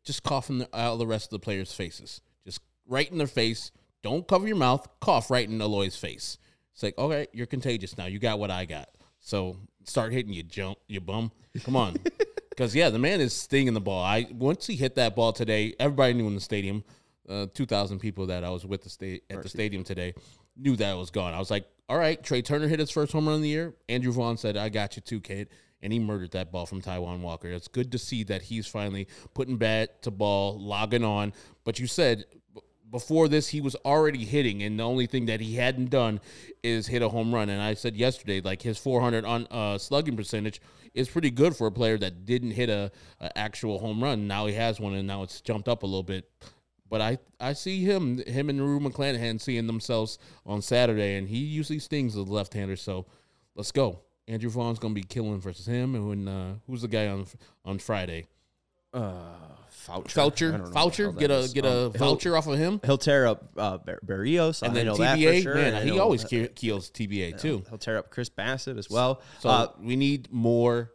[0.03, 2.21] Just cough in the, out the rest of the players' faces.
[2.45, 3.71] Just right in their face.
[4.03, 4.87] Don't cover your mouth.
[4.99, 6.37] Cough right in Eloy's face.
[6.73, 8.05] It's like, okay, you're contagious now.
[8.05, 8.89] You got what I got.
[9.19, 11.31] So start hitting you, jump, you bum.
[11.63, 11.97] Come on.
[12.61, 14.03] Because yeah, the man is stinging the ball.
[14.03, 16.83] I once he hit that ball today, everybody knew in the stadium.
[17.27, 20.13] Uh, Two thousand people that I was with the state at the stadium today
[20.55, 21.33] knew that it was gone.
[21.33, 23.73] I was like, all right, Trea Turner hit his first home run of the year.
[23.89, 25.49] Andrew Vaughn said, I got you too, kid.
[25.81, 27.47] And he murdered that ball from Taijuan Walker.
[27.47, 31.33] It's good to see that he's finally putting bat to ball, logging on.
[31.63, 32.25] But you said
[32.91, 36.19] before this, he was already hitting, and the only thing that he hadn't done
[36.61, 37.49] is hit a home run.
[37.49, 40.61] And I said yesterday, like his 400 on uh, slugging percentage
[40.93, 44.27] is pretty good for a player that didn't hit a, a actual home run.
[44.27, 46.29] Now he has one, and now it's jumped up a little bit.
[46.89, 51.37] But I, I see him, him and Rue McClanahan seeing themselves on Saturday, and he
[51.37, 52.75] usually stings the left-hander.
[52.75, 53.05] So
[53.55, 54.01] let's go.
[54.27, 57.25] Andrew Vaughn's gonna be killing versus him, and when, uh, who's the guy on
[57.65, 58.27] on Friday?
[58.93, 59.13] Uh,
[59.69, 60.09] Faucher.
[60.09, 63.25] I Voucher, voucher, get a get Um, a he'll- voucher off of him, He'll tear
[63.25, 64.61] up uh, Bar- Berrios.
[64.61, 65.41] and I then know TBA.
[65.41, 65.55] sure.
[65.55, 67.63] Man, he always ke- kills TBA too.
[67.69, 69.21] He'll tear up Chris Bassitt as well.
[69.39, 70.91] So uh, we need more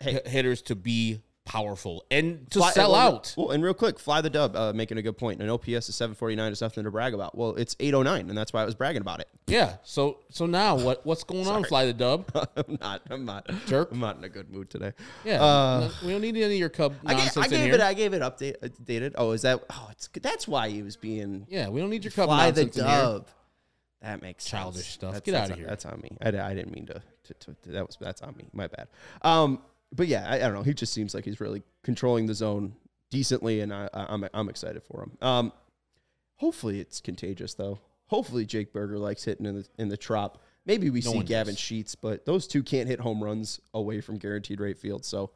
[0.00, 0.20] Hey.
[0.24, 1.20] hitters to be
[1.50, 3.34] powerful and to Fly- sell well, out.
[3.36, 5.42] Well, and real quick, fly the dub, uh, making a good point.
[5.42, 7.36] An OPS of 749 is nothing to brag about.
[7.36, 9.26] Well, it's 809, and that's why I was bragging about it.
[9.48, 9.74] Yeah.
[9.82, 11.64] So so now what what's going on?
[11.70, 12.30] Fly the dub.
[12.56, 13.02] I'm not.
[13.10, 13.50] I'm not.
[13.66, 13.90] Jerk.
[13.90, 14.92] I'm not in a good mood today.
[15.24, 15.42] Yeah.
[15.42, 17.74] Uh, we don't need any of your Cub I, gave, nonsense I gave in here.
[17.74, 17.80] it.
[17.80, 19.14] I gave it update, updated.
[19.16, 19.60] Oh, is that?
[19.70, 22.62] Oh, it's that's why he was being yeah, we don't need your Cub fly the
[22.62, 22.94] nonsense in here.
[23.02, 23.28] dub.
[24.02, 24.94] That makes Childish sense.
[24.94, 25.12] stuff.
[25.14, 25.68] That's, Get that's outta here.
[25.68, 26.16] That's on me.
[26.22, 26.94] I, I didn't mean to,
[27.24, 28.44] to, to, to- That was that's on me.
[28.52, 28.86] My bad.
[29.22, 29.60] Um,
[29.92, 30.62] but yeah, I, I don't know.
[30.62, 32.74] He just seems like he's really controlling the zone
[33.10, 35.12] decently, and I, I, I'm I'm excited for him.
[35.20, 35.52] Um,
[36.36, 37.80] hopefully it's contagious though.
[38.06, 40.42] Hopefully Jake Burger likes hitting in the in the trop.
[40.66, 41.60] Maybe we No see Gavin does.
[41.60, 45.04] Sheets, but those two can't hit home runs away from guaranteed rate field.
[45.04, 45.30] So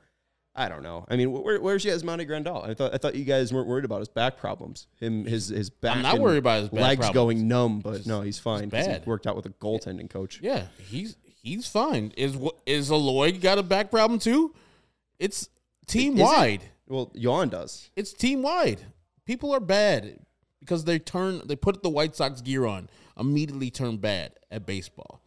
[0.57, 1.05] I don't know.
[1.09, 2.65] I mean, where, where's Yasmani Grandal?
[2.69, 4.87] I thought I thought you guys weren't worried about his back problems.
[5.01, 5.97] Him his his back.
[5.97, 7.15] I'm not worried about his back legs problems.
[7.15, 8.71] going numb, but no, he's fine.
[8.71, 9.03] 'cause bad.
[9.05, 10.39] He worked out with a goaltending coach.
[10.43, 12.13] Yeah, he's he's fine.
[12.17, 12.37] Is
[12.67, 14.53] is Eloy got a back problem too?
[15.21, 15.49] It's
[15.87, 16.23] team Is it?
[16.25, 16.63] wide.
[16.89, 17.91] Well, Yoan does.
[17.95, 18.81] It's team wide.
[19.25, 20.19] People are bad
[20.61, 22.89] because they turn they put the White Sox gear on,
[23.19, 25.21] immediately turn bad at baseball.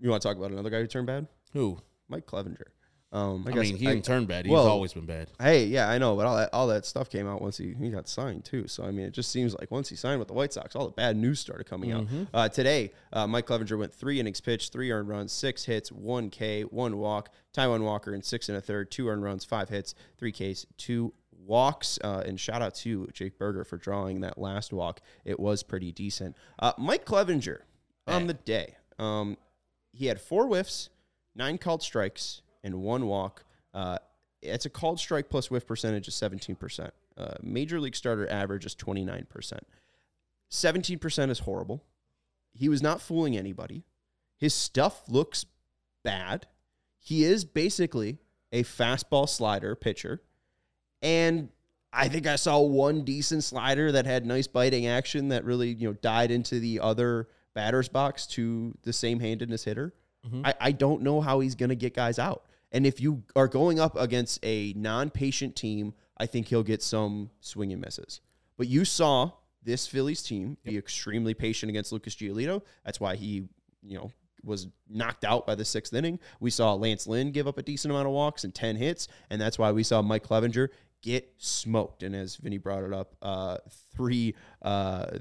[0.00, 1.28] You want to talk about another guy who turned bad?
[1.52, 1.78] Who?
[2.08, 2.68] Mike Clevinger.
[3.10, 4.44] Um, I, I, mean, he didn't turn bad.
[4.44, 5.30] He's well, always been bad.
[5.40, 7.88] Hey, yeah, I know, but all that all that stuff came out once he, he
[7.88, 8.68] got signed too.
[8.68, 10.84] So I mean, it just seems like once he signed with the White Sox, all
[10.84, 12.20] the bad news started coming Mm-hmm.
[12.20, 12.26] out.
[12.34, 16.28] Uh, today, uh, Mike Clevinger went three innings pitched, three earned runs, six hits, one
[16.28, 17.30] K, one walk.
[17.56, 21.14] Taijuan Walker in six and a third, two earned runs, five hits, three Ks, two
[21.32, 21.98] walks.
[22.04, 25.00] Uh, and shout out to Jake Burger for drawing that last walk.
[25.24, 26.36] It was pretty decent.
[26.58, 27.60] Uh, Mike Clevinger
[28.06, 29.38] on the day, um,
[29.92, 30.90] he had four whiffs,
[31.34, 33.44] nine called strikes, and one walk.
[33.74, 33.98] Uh,
[34.40, 36.90] it's a called strike plus whiff percentage of 17%.
[37.16, 39.26] Uh, major league starter average is 29%.
[40.50, 41.82] 17% is horrible.
[42.52, 43.82] He was not fooling anybody.
[44.36, 45.44] His stuff looks
[46.04, 46.46] bad.
[47.00, 48.18] He is basically
[48.52, 50.22] a fastball slider pitcher.
[51.02, 51.48] And
[51.92, 55.88] I think I saw one decent slider that had nice biting action that really, you
[55.88, 59.92] know, died into the other batter's box to the same handedness hitter.
[60.44, 62.44] I, I don't know how he's going to get guys out.
[62.72, 66.82] And if you are going up against a non patient team, I think he'll get
[66.82, 68.20] some swing and misses.
[68.56, 72.62] But you saw this Phillies team be extremely patient against Lucas Giolito.
[72.84, 73.48] That's why he,
[73.82, 74.10] you know,
[74.44, 76.18] was knocked out by the sixth inning.
[76.40, 79.08] We saw Lance Lynn give up a decent amount of walks and 10 hits.
[79.30, 80.68] And that's why we saw Mike Clevinger
[81.02, 82.02] get smoked.
[82.02, 83.58] And as Vinnie brought it up, uh,
[83.94, 85.18] three, uh,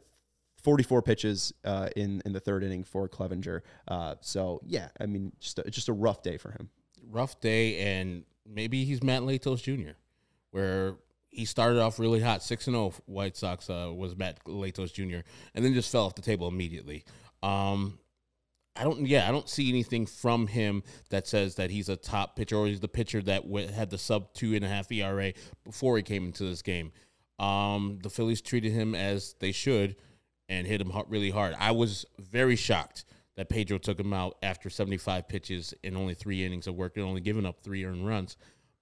[0.64, 3.62] 44 pitches uh, in in the third inning for Clevinger.
[3.88, 6.70] Uh, so yeah, I mean, just a, just a rough day for him.
[7.10, 9.92] Rough day, and maybe he's Matt Latos Jr.,
[10.52, 10.96] where
[11.30, 12.94] he started off really hot, six and zero.
[13.06, 15.20] White Sox uh, was Matt Latos Jr.
[15.54, 17.04] and then just fell off the table immediately.
[17.44, 18.00] Um,
[18.76, 22.36] I don't, yeah, I don't see anything from him that says that he's a top
[22.36, 25.34] pitcher or he's the pitcher that w- had the sub two and a half ERA
[25.64, 26.92] before he came into this game.
[27.40, 29.96] Um, the Phillies treated him as they should
[30.50, 31.56] and hit him really hard.
[31.60, 33.06] I was very shocked
[33.38, 37.06] that Pedro took him out after 75 pitches in only three innings of work and
[37.06, 38.36] only giving up three earned runs.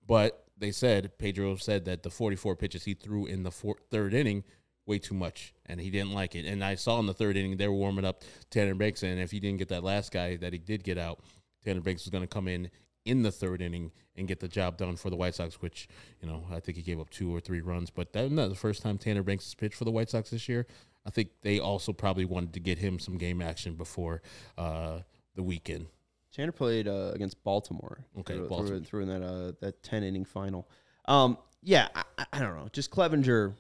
[0.08, 4.14] But they said Pedro said that the 44 pitches he threw in the four, third
[4.14, 4.44] inning
[4.86, 6.46] way too much, and he didn't like it.
[6.46, 9.32] And I saw in the third inning they were warming up Tanner Banks, and if
[9.32, 11.20] he didn't get that last guy that he did get out,
[11.64, 12.70] Tanner Banks was going to come in
[13.04, 15.62] in the third inning and get the job done for the White Sox.
[15.62, 15.90] Which
[16.22, 18.56] you know I think he gave up two or three runs, but that's not the
[18.56, 20.66] first time Tanner Banks has pitched for the White Sox this year.
[21.06, 24.22] I think they also probably wanted to get him some game action before
[24.58, 25.00] uh,
[25.36, 25.88] the weekend.
[26.34, 28.06] Tanner played uh, against Baltimore.
[28.20, 28.68] Okay, through, Baltimore.
[28.80, 30.68] Through, through in that uh, that ten inning final.
[31.06, 32.68] Um, yeah, I, I- I don't know.
[32.74, 33.54] Just Clevinger,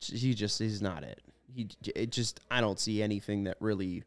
[0.00, 1.20] he just he's not it.
[1.52, 4.04] He it just I don't see anything that really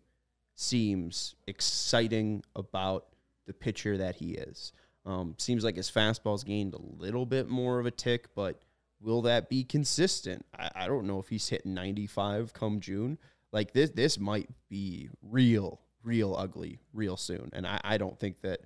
[0.56, 3.08] seems exciting about
[3.46, 4.74] the pitcher that he is.
[5.06, 8.62] Um, seems like his fastball's gained a little bit more of a tick, but
[9.02, 10.46] will that be consistent?
[10.58, 13.18] I, I don't know if he's hitting 95 come June.
[13.52, 17.50] Like this, this might be real, real ugly, real soon.
[17.54, 18.62] And I, I don't think that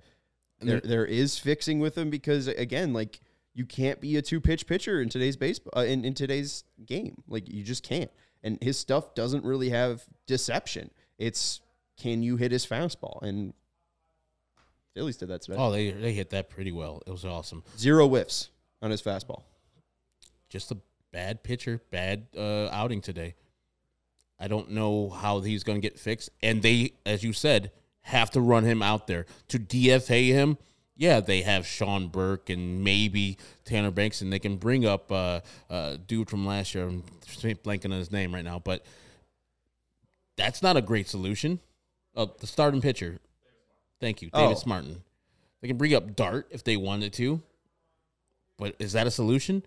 [0.60, 3.20] there, there is fixing with him because again, like
[3.54, 7.22] you can't be a two pitch pitcher in today's baseball uh, in, in today's game.
[7.28, 8.10] Like you just can't.
[8.42, 10.90] And his stuff doesn't really have deception.
[11.18, 11.60] It's
[11.98, 13.22] can you hit his fastball?
[13.22, 13.54] And
[14.94, 15.56] Phillies did that today.
[15.58, 17.02] Oh, they they hit that pretty well.
[17.06, 17.64] It was awesome.
[17.76, 18.50] Zero whiffs
[18.82, 19.42] on his fastball.
[20.48, 20.76] Just a
[21.12, 23.34] bad pitcher, bad uh, outing today.
[24.38, 26.30] I don't know how he's going to get fixed.
[26.42, 27.70] And they, as you said,
[28.02, 30.58] have to run him out there to DFA him.
[30.98, 35.40] Yeah, they have Sean Burke and maybe Tanner Banks, and they can bring up uh,
[35.68, 36.86] uh, dude from last year.
[36.86, 38.84] I'm blanking on his name right now, but
[40.36, 41.60] that's not a great solution.
[42.14, 43.18] Uh, the starting pitcher,
[44.00, 44.54] thank you, David Oh.
[44.54, 45.02] Smartin.
[45.60, 47.42] They can bring up Dart if they wanted to,
[48.58, 49.62] but is that a solution?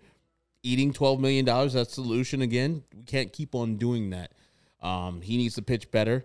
[0.62, 1.72] Eating twelve million dollars.
[1.72, 2.82] That's the solution again.
[2.96, 4.32] We can't keep on doing that.
[4.80, 6.24] Um, he needs to pitch better.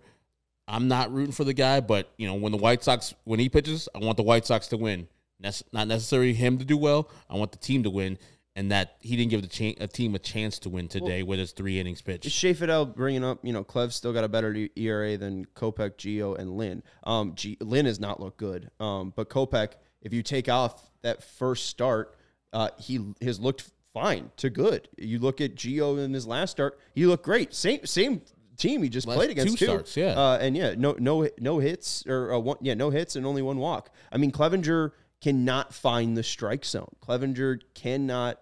[0.68, 3.50] I'm not rooting for the guy, but you know when the White Sox when he
[3.50, 5.08] pitches, I want the White Sox to win.
[5.40, 7.10] That's not necessarily him to do well.
[7.30, 8.18] I want the team to win,
[8.56, 11.40] and that he didn't give the cha- a team a chance to win today with
[11.40, 12.26] his three innings pitch.
[12.26, 15.98] Is Shea Fidel bringing up, you know, Clev's still got a better ERA than Kopech,
[15.98, 16.82] Geo, and Lynn.
[17.04, 18.72] Um, G- Lynn has not looked good.
[18.80, 22.16] Um, but Kopech, if you take off that first start,
[22.54, 24.88] uh, he has looked fine to good.
[24.98, 27.56] You look at Geo in his last start, he looked great.
[27.56, 28.22] Same same
[28.58, 29.72] team he just Last played against two too.
[29.72, 30.12] starts, yeah.
[30.14, 33.42] Uh, and yeah, no no no hits or uh, one, yeah no hits and only
[33.42, 33.90] one walk.
[34.12, 34.92] I mean, Clevinger
[35.22, 36.94] cannot find the strike zone.
[37.02, 38.40] Clevinger cannot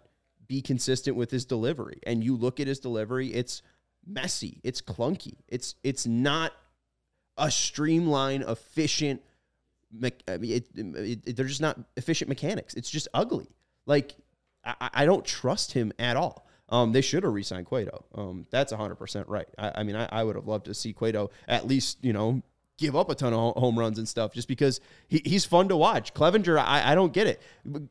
[0.47, 1.99] be consistent with his delivery.
[2.05, 3.61] And you look at his delivery, it's
[4.05, 5.35] messy, it's clunky.
[5.47, 6.51] It's it's not
[7.37, 9.21] a streamline efficient.
[9.91, 12.73] Me- I mean, it, it, it- they're just not efficient mechanics.
[12.73, 13.47] It's just ugly.
[13.85, 14.15] Like
[14.65, 16.47] I, I- don't trust him at all.
[16.69, 18.03] Um, they should have re-signed Cueto.
[18.15, 19.47] Um, that's hundred percent right.
[19.59, 22.41] I, I mean, I, I would have loved to see Cueto at least, you know,
[22.79, 25.77] give up a ton of home runs and stuff, just because he, he's fun to
[25.77, 26.13] watch.
[26.15, 27.41] Clevinger, I, I don't get it.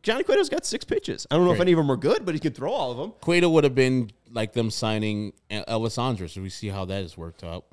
[0.02, 1.26] Johnny Cueto's got six pitches.
[1.30, 2.96] I don't know if any of them are good, but he can throw all of
[2.96, 3.12] them.
[3.20, 6.32] Cueto would have been like them signing Elvis Andrus.
[6.32, 7.66] So we see how that has worked out.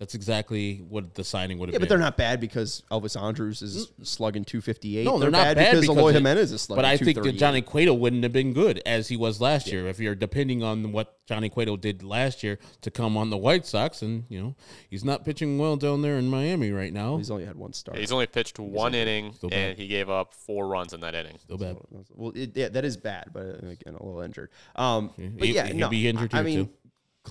[0.00, 1.82] That's exactly what the signing would have Yeah, been.
[1.82, 5.04] but they're not bad because Elvis Andrus is slugging 258.
[5.04, 7.38] No, they're, not bad, because, Eloy it- Jimenez is slugging But I think that 238.
[7.38, 9.86] Johnny Cueto wouldn't have been good as he was last year.
[9.88, 13.66] If you're depending on what Johnny Cueto did last year to come on the White
[13.66, 14.56] Sox, and you know
[14.88, 17.18] he's not pitching well down there in Miami right now.
[17.18, 17.98] He's only had one start.
[17.98, 19.58] He's only pitched one inning, Still bad.
[19.70, 21.36] and he gave up four runs in that inning.
[21.40, 21.76] Still bad.
[22.14, 24.48] Well, it, yeah, that is bad, but uh, again, a little injured.
[24.76, 26.72] Um, but He- yeah, he'll no, be injured I, I too, mean, too.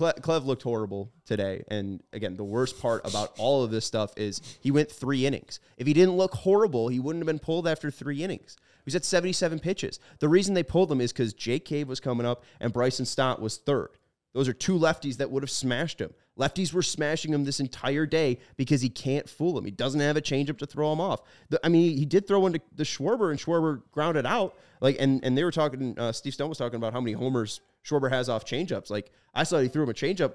[0.00, 4.14] Cle- Clev looked horrible today, and again, the worst part about all of this stuff
[4.16, 5.60] is he went three innings.
[5.76, 8.56] If he didn't look horrible, he wouldn't have been pulled after three innings.
[8.86, 10.00] He's at 77 pitches.
[10.18, 13.42] The reason they pulled him is because Jake Cave was coming up and Bryson Stott
[13.42, 13.90] was third.
[14.32, 16.14] Those are two lefties that would have smashed him.
[16.40, 19.64] Lefties were smashing him this entire day because he can't fool him.
[19.66, 21.20] He doesn't have a changeup to throw him off.
[21.50, 24.56] The, I mean, he did throw into the Schwarber, and Schwarber grounded out.
[24.80, 25.98] Like, and and they were talking.
[25.98, 28.90] Uh, Steve Stone was talking about how many homers Schwarber has off changeups.
[28.90, 30.34] Like, I saw he threw him a changeup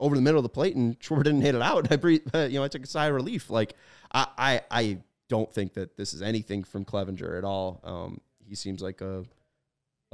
[0.00, 1.90] over the middle of the plate, and Schwarber didn't hit it out.
[1.92, 3.48] I breathed, you know, I took a sigh of relief.
[3.48, 3.74] Like,
[4.12, 4.98] I I, I
[5.28, 7.80] don't think that this is anything from Clevinger at all.
[7.84, 9.24] Um, he seems like a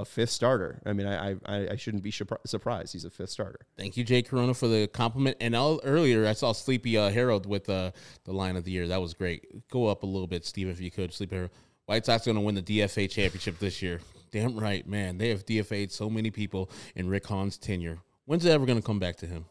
[0.00, 0.80] a fifth starter.
[0.86, 2.92] I mean, I I, I shouldn't be surprised.
[2.92, 3.60] He's a fifth starter.
[3.76, 5.36] Thank you, Jay Corona, for the compliment.
[5.40, 7.92] And all, earlier, I saw Sleepy uh, Harold with uh,
[8.24, 8.88] the line of the year.
[8.88, 9.68] That was great.
[9.68, 11.12] Go up a little bit, Steve, if you could.
[11.12, 11.50] Sleepy Harold.
[11.86, 14.00] White Sox going to win the DFA championship this year.
[14.30, 15.18] Damn right, man.
[15.18, 17.98] They have DFA'd so many people in Rick Hahn's tenure.
[18.26, 19.44] When's it ever going to come back to him?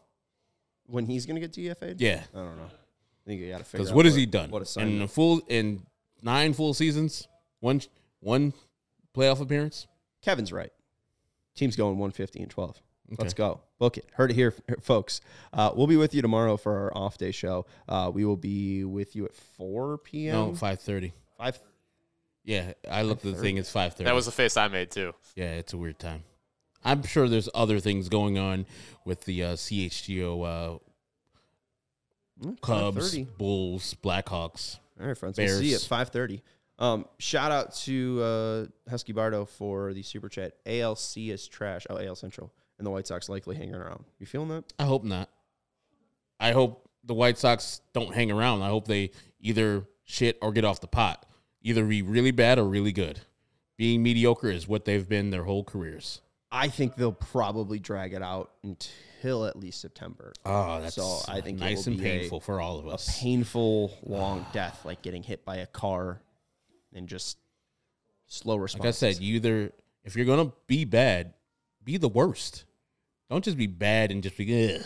[0.86, 2.00] When he's gonna get DFA'd?
[2.00, 2.64] Yeah, I don't know.
[2.64, 3.84] I think you got to figure.
[3.84, 4.50] because what has he done?
[4.50, 5.82] What in a full in
[6.20, 7.28] nine full seasons,
[7.60, 7.80] one
[8.18, 8.52] one
[9.14, 9.86] playoff appearance.
[10.22, 10.72] Kevin's right.
[11.54, 12.80] Team's going 150 and 12.
[13.18, 13.60] Let's go.
[13.78, 14.06] Book it.
[14.14, 15.20] Heard it here, folks.
[15.52, 17.66] Uh, we'll be with you tomorrow for our off day show.
[17.88, 20.32] Uh, we will be with you at 4 p.m.
[20.32, 21.12] No, five thirty.
[21.36, 21.58] Five.
[22.44, 23.56] Yeah, I looked at the thing.
[23.56, 24.04] It's five thirty.
[24.04, 25.12] That was the face I made too.
[25.34, 26.22] yeah, it's a weird time.
[26.84, 28.64] I'm sure there's other things going on
[29.04, 30.78] with the uh, CHGO uh,
[32.42, 34.78] Mm, Cubs, Bulls, Blackhawks.
[35.00, 35.36] All right, friends.
[35.38, 36.40] We'll see you at 5:30.
[36.80, 40.54] Um, shout out to uh, Husky Bardo for the super chat.
[40.66, 41.86] ALC is trash.
[41.90, 44.04] Oh, AL Central and the White Sox likely hanging around.
[44.18, 44.64] You feeling that?
[44.78, 45.28] I hope not.
[46.40, 48.62] I hope the White Sox don't hang around.
[48.62, 51.26] I hope they either shit or get off the pot.
[51.62, 53.20] Either be really bad or really good.
[53.76, 56.22] Being mediocre is what they've been their whole careers.
[56.50, 60.32] I think they'll probably drag it out until at least September.
[60.46, 62.86] Oh, that's So I think it nice will and be a- painful for all of
[62.88, 63.06] us.
[63.06, 63.20] a us.
[63.20, 66.20] painful long death, like getting hit by a car,
[66.94, 67.38] and just
[68.26, 68.84] slow response.
[68.84, 69.72] Like I said, you either
[70.04, 71.34] if you're gonna be bad,
[71.84, 72.64] be the worst.
[73.28, 74.82] Don't just be bad and just be ugh.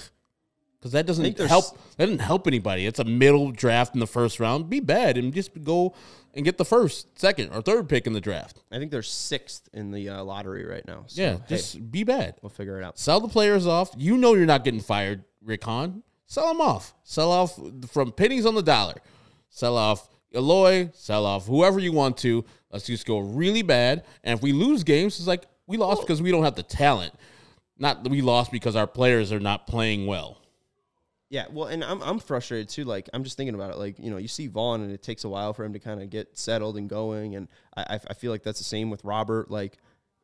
[0.78, 1.64] Because that doesn't help.
[1.96, 2.84] That doesn't help anybody.
[2.84, 4.68] It's a middle draft in the first round.
[4.68, 5.94] Be bad and just go
[6.34, 8.62] and get the first, second, or third pick in the draft.
[8.70, 11.04] I think they're sixth in the uh, lottery right now.
[11.06, 12.34] So, Yeah, hey, just be bad.
[12.42, 12.98] we'll figure it out.
[12.98, 13.92] Sell the players off.
[13.96, 16.02] You know you're not getting fired, Rick Hahn.
[16.26, 16.92] Sell them off.
[17.02, 17.58] Sell off
[17.90, 18.96] from pennies on the dollar.
[19.48, 20.90] Sell off Eloy.
[20.94, 22.44] Sell off whoever you want to.
[22.70, 24.04] Let's just go really bad.
[24.22, 27.14] And if we lose games, it's like we lost because we don't have the talent.
[27.78, 30.38] Not that we lost because our players are not playing well.
[31.30, 32.84] Yeah, well, and I'm I'm frustrated too.
[32.84, 33.78] Like I'm just thinking about it.
[33.78, 36.00] Like you know, you see Vaughn, and it takes a while for him to kind
[36.02, 37.34] of get settled and going.
[37.34, 39.50] And I I- feel like that's the same with Robert.
[39.50, 39.78] Like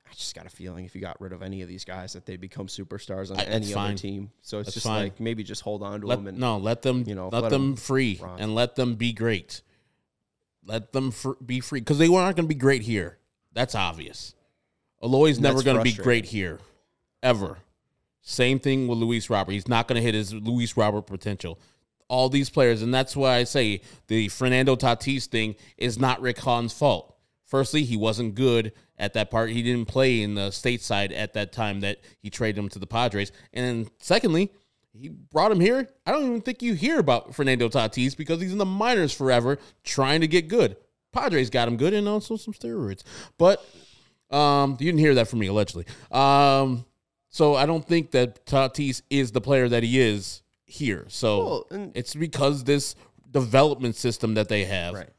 [0.08, 2.26] I just got a feeling if you got rid of any of these guys, that
[2.26, 4.30] they become superstars on I- any that's other team.
[4.42, 5.04] So it's That's just fine.
[5.04, 6.28] like maybe just hold on to Let, them.
[6.28, 7.02] And no, let them.
[7.06, 8.38] you know, let, let them 'em free rot.
[8.40, 9.62] and let them be great.
[10.70, 13.18] Let them fr- be free because they were not going to be great here.
[13.52, 14.36] That's obvious.
[15.02, 16.60] Eloy's And never going to be great here,
[17.24, 17.58] ever.
[18.22, 19.50] Same thing with Luis Robert.
[19.50, 21.58] He's not going to hit his Luis Robert potential.
[22.06, 26.38] All these players, and that's why I say the Fernando Tatis thing is not Rick
[26.38, 27.16] Hahn's fault.
[27.46, 29.50] Firstly, he wasn't good at that part.
[29.50, 32.86] He didn't play in the stateside at that time that he traded him to the
[32.86, 33.32] Padres.
[33.52, 34.52] And then secondly,
[34.92, 35.88] he brought him here.
[36.06, 39.58] I don't even think you hear about Fernando Tatis because he's in the minors forever
[39.84, 40.76] trying to get good.
[41.12, 43.02] Padres got him good and also some steroids.
[43.38, 43.64] But
[44.30, 45.86] um, you didn't hear that from me, allegedly.
[46.10, 46.84] Um,
[47.28, 51.06] so I don't think that Tatis is the player that he is here.
[51.08, 52.94] So Well, it's because this
[53.30, 55.10] development system that they have right.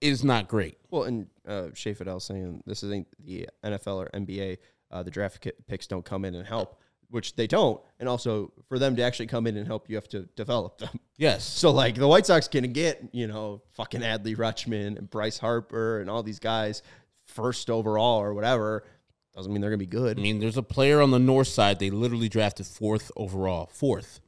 [0.00, 0.78] is not great.
[0.90, 4.58] Well, and uh, Shea Fidel saying this isn't the NFL or NBA.
[4.90, 6.80] Uh, the draft picks don't come in and help,
[7.10, 7.80] which they don't.
[7.98, 10.90] And also, for them to actually come in and help, you have to develop them.
[11.18, 11.44] Yes.
[11.44, 16.00] So, like, the White Sox can get, you know, fucking Adley Rutschman and Bryce Harper
[16.00, 16.82] and all these guys
[17.24, 18.84] first overall or whatever.
[19.34, 20.18] Doesn't mean they're going to be good.
[20.18, 23.70] I mean, there's a player on the north side they literally drafted fourth overall.
[23.72, 24.20] Fourth.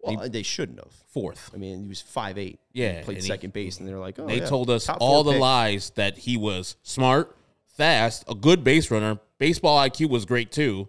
[0.00, 0.92] well, they shouldn't have.
[1.12, 1.52] Fourth.
[1.54, 2.58] I mean, he was five eight.
[2.72, 5.22] Yeah, played and he- second base, and they're like, oh, they yeah, told us all
[5.22, 5.40] the pick.
[5.40, 7.36] lies that he was smart,
[7.76, 9.20] fast, a good base runner.
[9.38, 10.88] Baseball IQ was great too.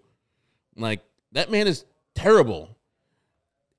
[0.75, 1.01] Like
[1.33, 1.85] that man is
[2.15, 2.77] terrible,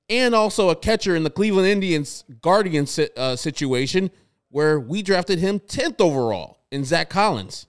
[0.09, 2.87] and also a catcher in the Cleveland Indians Guardian
[3.17, 4.11] uh, situation
[4.49, 7.67] where we drafted him tenth overall in Zack Collins.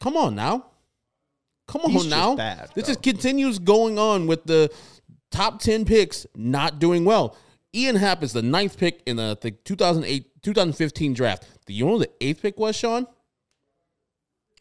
[0.00, 0.66] Come on now,
[1.66, 2.36] come on He's now.
[2.36, 4.72] bad, this just continues going on with the
[5.30, 7.36] top 10 picks not doing well.
[7.74, 11.46] Ian Happ is the ninth pick in the, the 2008 2015 draft.
[11.66, 13.06] Do you know who the eighth pick was, Sean?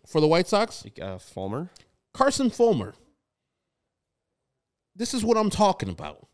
[0.08, 0.84] For the White Sox?
[0.84, 1.70] Like, uh, Fulmer.
[2.14, 2.94] Carson Fulmer.
[4.96, 6.28] This is what I'm talking about.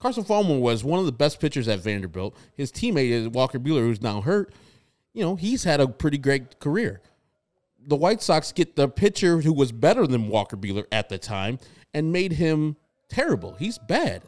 [0.00, 2.36] Carson Fulmer was one of the best pitchers at Vanderbilt.
[2.54, 4.52] His teammate is Walker Buehler, who's now hurt.
[5.14, 7.00] You know, he's had a pretty great career.
[7.86, 11.58] The White Sox get the pitcher who was better than Walker Buehler at the time
[11.94, 12.76] and made him
[13.08, 13.54] terrible.
[13.54, 14.22] He's bad.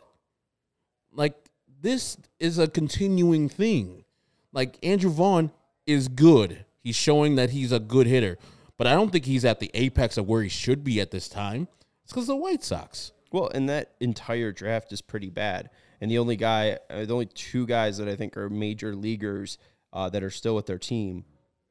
[1.12, 1.34] Like,
[1.80, 4.04] this is a continuing thing.
[4.52, 5.50] Like, Andrew Vaughn
[5.86, 6.64] is good.
[6.80, 8.38] He's showing that he's a good hitter.
[8.76, 11.28] But I don't think he's at the apex of where he should be at this
[11.28, 11.68] time.
[12.04, 13.12] It's because the White Sox.
[13.34, 15.70] Well, and that entire draft is pretty bad.
[16.00, 19.58] And the only guy, uh, the only two guys that I think are major leaguers
[19.92, 21.24] uh, that are still with their team,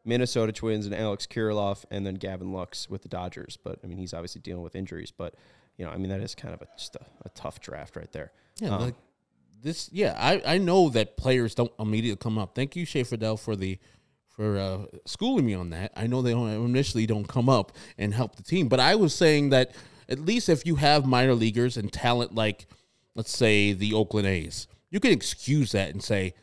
[0.04, 3.58] Minnesota Twins and Alex Kirilloff, and then Gavin Lux with the Dodgers.
[3.64, 5.14] But I mean, he's obviously dealing with injuries.
[5.18, 5.36] But
[5.78, 8.12] you know, I mean, that is kind of a, just a, a tough draft right
[8.12, 8.34] there.
[8.60, 8.96] Yeah, Um, like
[9.62, 9.90] this.
[9.94, 12.56] Yeah, I, I know that players don't immediately come up.
[12.56, 13.80] Thank you, Shea Fidel, for the
[14.28, 15.94] for uh, schooling me on that.
[15.96, 19.16] I know they don't, initially don't come up and help the team, but I was
[19.16, 19.72] saying that
[20.10, 22.68] at least if you have minor leaguers and talent like,
[23.16, 26.34] let's say, the Oakland A's, you can excuse that and say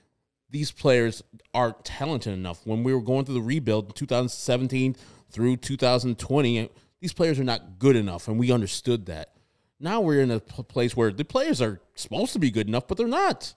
[0.50, 1.22] these players
[1.54, 2.66] aren't talented enough.
[2.66, 4.96] When we were going through the rebuild in 2017
[5.30, 6.66] through 2020, eh,
[7.00, 9.34] these players are not good enough, and we understood that.
[9.78, 12.98] Now we're in a place where the players are supposed to be good enough, but
[12.98, 13.54] they're not.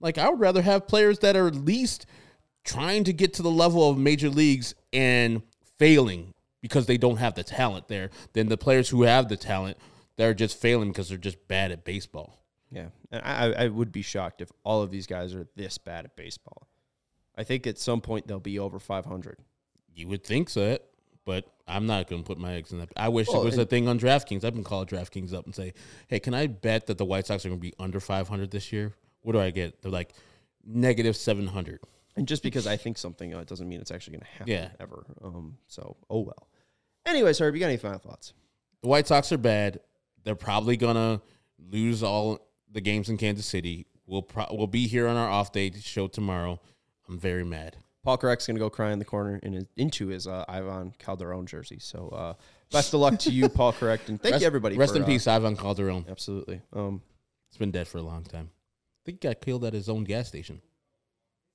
[0.00, 2.06] Like I would rather have players that are at least
[2.64, 5.42] trying to get to the level of major leagues and
[5.78, 9.76] failing because they don't have the talent there than the players who have the talent
[10.16, 12.38] that are just failing because they're just bad at baseball.
[12.70, 16.04] Yeah, and I, I would be shocked if all of these guys are this bad
[16.04, 16.68] at baseball.
[17.36, 19.38] I think at some point they'll be over 500.
[19.94, 20.78] You would think so,
[21.24, 22.90] but I'm not going to put my eggs in that.
[22.96, 24.44] I wish Well, it was a thing on DraftKings.
[24.44, 25.72] I've been calling DraftKings up and say,
[26.08, 28.72] "Hey, can I bet that the White Sox are going to be under 500 this
[28.72, 29.80] year?" What do I get?
[29.82, 30.12] They're like
[30.64, 31.80] negative 700.
[32.18, 34.68] And just because I think something uh, doesn't mean it's actually going to happen Yeah.
[34.80, 35.06] ever.
[35.22, 36.48] Um, so, oh well.
[37.06, 38.34] Anyways, Herb, you got any final thoughts?
[38.82, 39.80] The White Sox are bad.
[40.24, 41.22] They're probably gonna
[41.70, 42.40] lose all
[42.70, 43.86] the games in Kansas City.
[44.06, 46.60] We'll pro- we'll be here on our off day show tomorrow.
[47.08, 47.76] I'm very mad.
[48.04, 50.92] Paul Correct's going to go cry in the corner in his, into his uh, Ivan
[50.98, 51.78] Calderon jersey.
[51.80, 52.34] So, uh,
[52.70, 54.76] best of luck to you, Paul Correct, and thank rest, you everybody.
[54.76, 56.04] Rest for, in uh, peace, Ivan Calderon.
[56.08, 56.60] Absolutely.
[56.72, 57.02] Um,
[57.48, 58.50] It's been dead for a long time.
[58.50, 60.60] I think he got killed at his own gas station.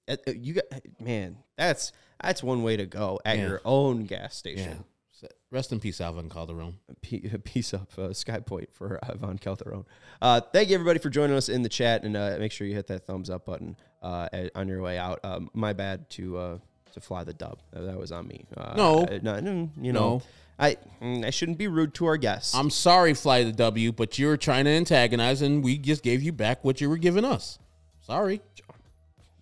[0.08, 0.66] Uh, uh, you got
[1.00, 1.38] man.
[1.58, 3.48] That's that's one way to go at Yeah.
[3.48, 4.84] your own gas station.
[5.12, 6.80] So, Rest in peace, Alvin Calderon.
[7.02, 9.86] P- Peace up, uh, Sky Point for Ivan Calderon.
[10.22, 12.74] Uh, thank you everybody for joining us in the chat, and uh, make sure you
[12.76, 15.20] hit that thumbs up button uh, on your way out.
[15.24, 16.58] Um, my bad to uh,
[16.94, 17.60] to fly the dub.
[17.72, 18.46] That, that was on me.
[18.58, 19.06] Uh, No.
[19.10, 20.22] I- no, no, you know,
[20.60, 22.54] I mm, I shouldn't be rude to our guests.
[22.56, 26.22] I'm sorry, Fly the W, but you were trying to antagonize, and we just gave
[26.22, 27.60] you back what you were giving us.
[28.02, 28.42] Sorry.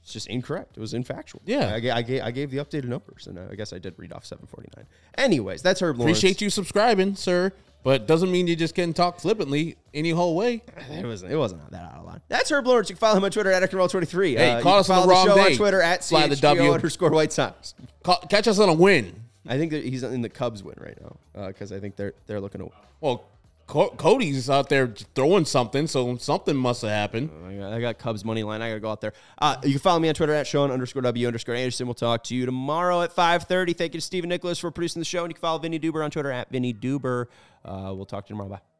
[0.01, 0.77] It's just incorrect.
[0.77, 1.39] It was infactual.
[1.45, 1.73] Yeah.
[1.73, 3.93] I, ga- I, gave, I gave the updated numbers, and uh, I guess I did
[3.97, 4.85] read off 749.
[5.17, 6.17] Anyways, that's Herb Lawrence.
[6.17, 7.51] Appreciate you subscribing, sir,
[7.83, 10.63] but doesn't mean you just can talk flippantly any whole way.
[10.91, 11.31] It wasn't.
[11.31, 12.21] It wasn't that out of line.
[12.27, 12.89] That's Herb Lawrence.
[12.89, 14.37] You can follow him on Twitter at Roll23.
[14.37, 15.51] Hey, uh, you call us on the wrong show day.
[15.51, 16.73] on Twitter at Fly the W.
[16.73, 17.73] underscore White Sox.
[18.03, 19.23] Call, catch us on a win.
[19.47, 22.39] I think that he's in the Cubs win right now because I think they're they're
[22.41, 22.71] looking to.
[22.99, 23.23] Well,
[23.67, 27.29] Cody's out there throwing something, so something must have happened.
[27.63, 28.61] I got, Cubs money line.
[28.61, 29.13] I gotta go out there.
[29.37, 31.87] Uh, you can follow me on Twitter at Sean underscore W underscore Anderson.
[31.87, 33.73] We'll talk to you tomorrow at five thirty.
[33.73, 36.03] Thank you to Stephen Nicholas for producing the show, and you can follow Vinnie Duber
[36.03, 37.27] on Twitter at Vinny Duber.
[37.63, 38.49] Uh, we'll talk to you tomorrow.
[38.49, 38.70] Bye.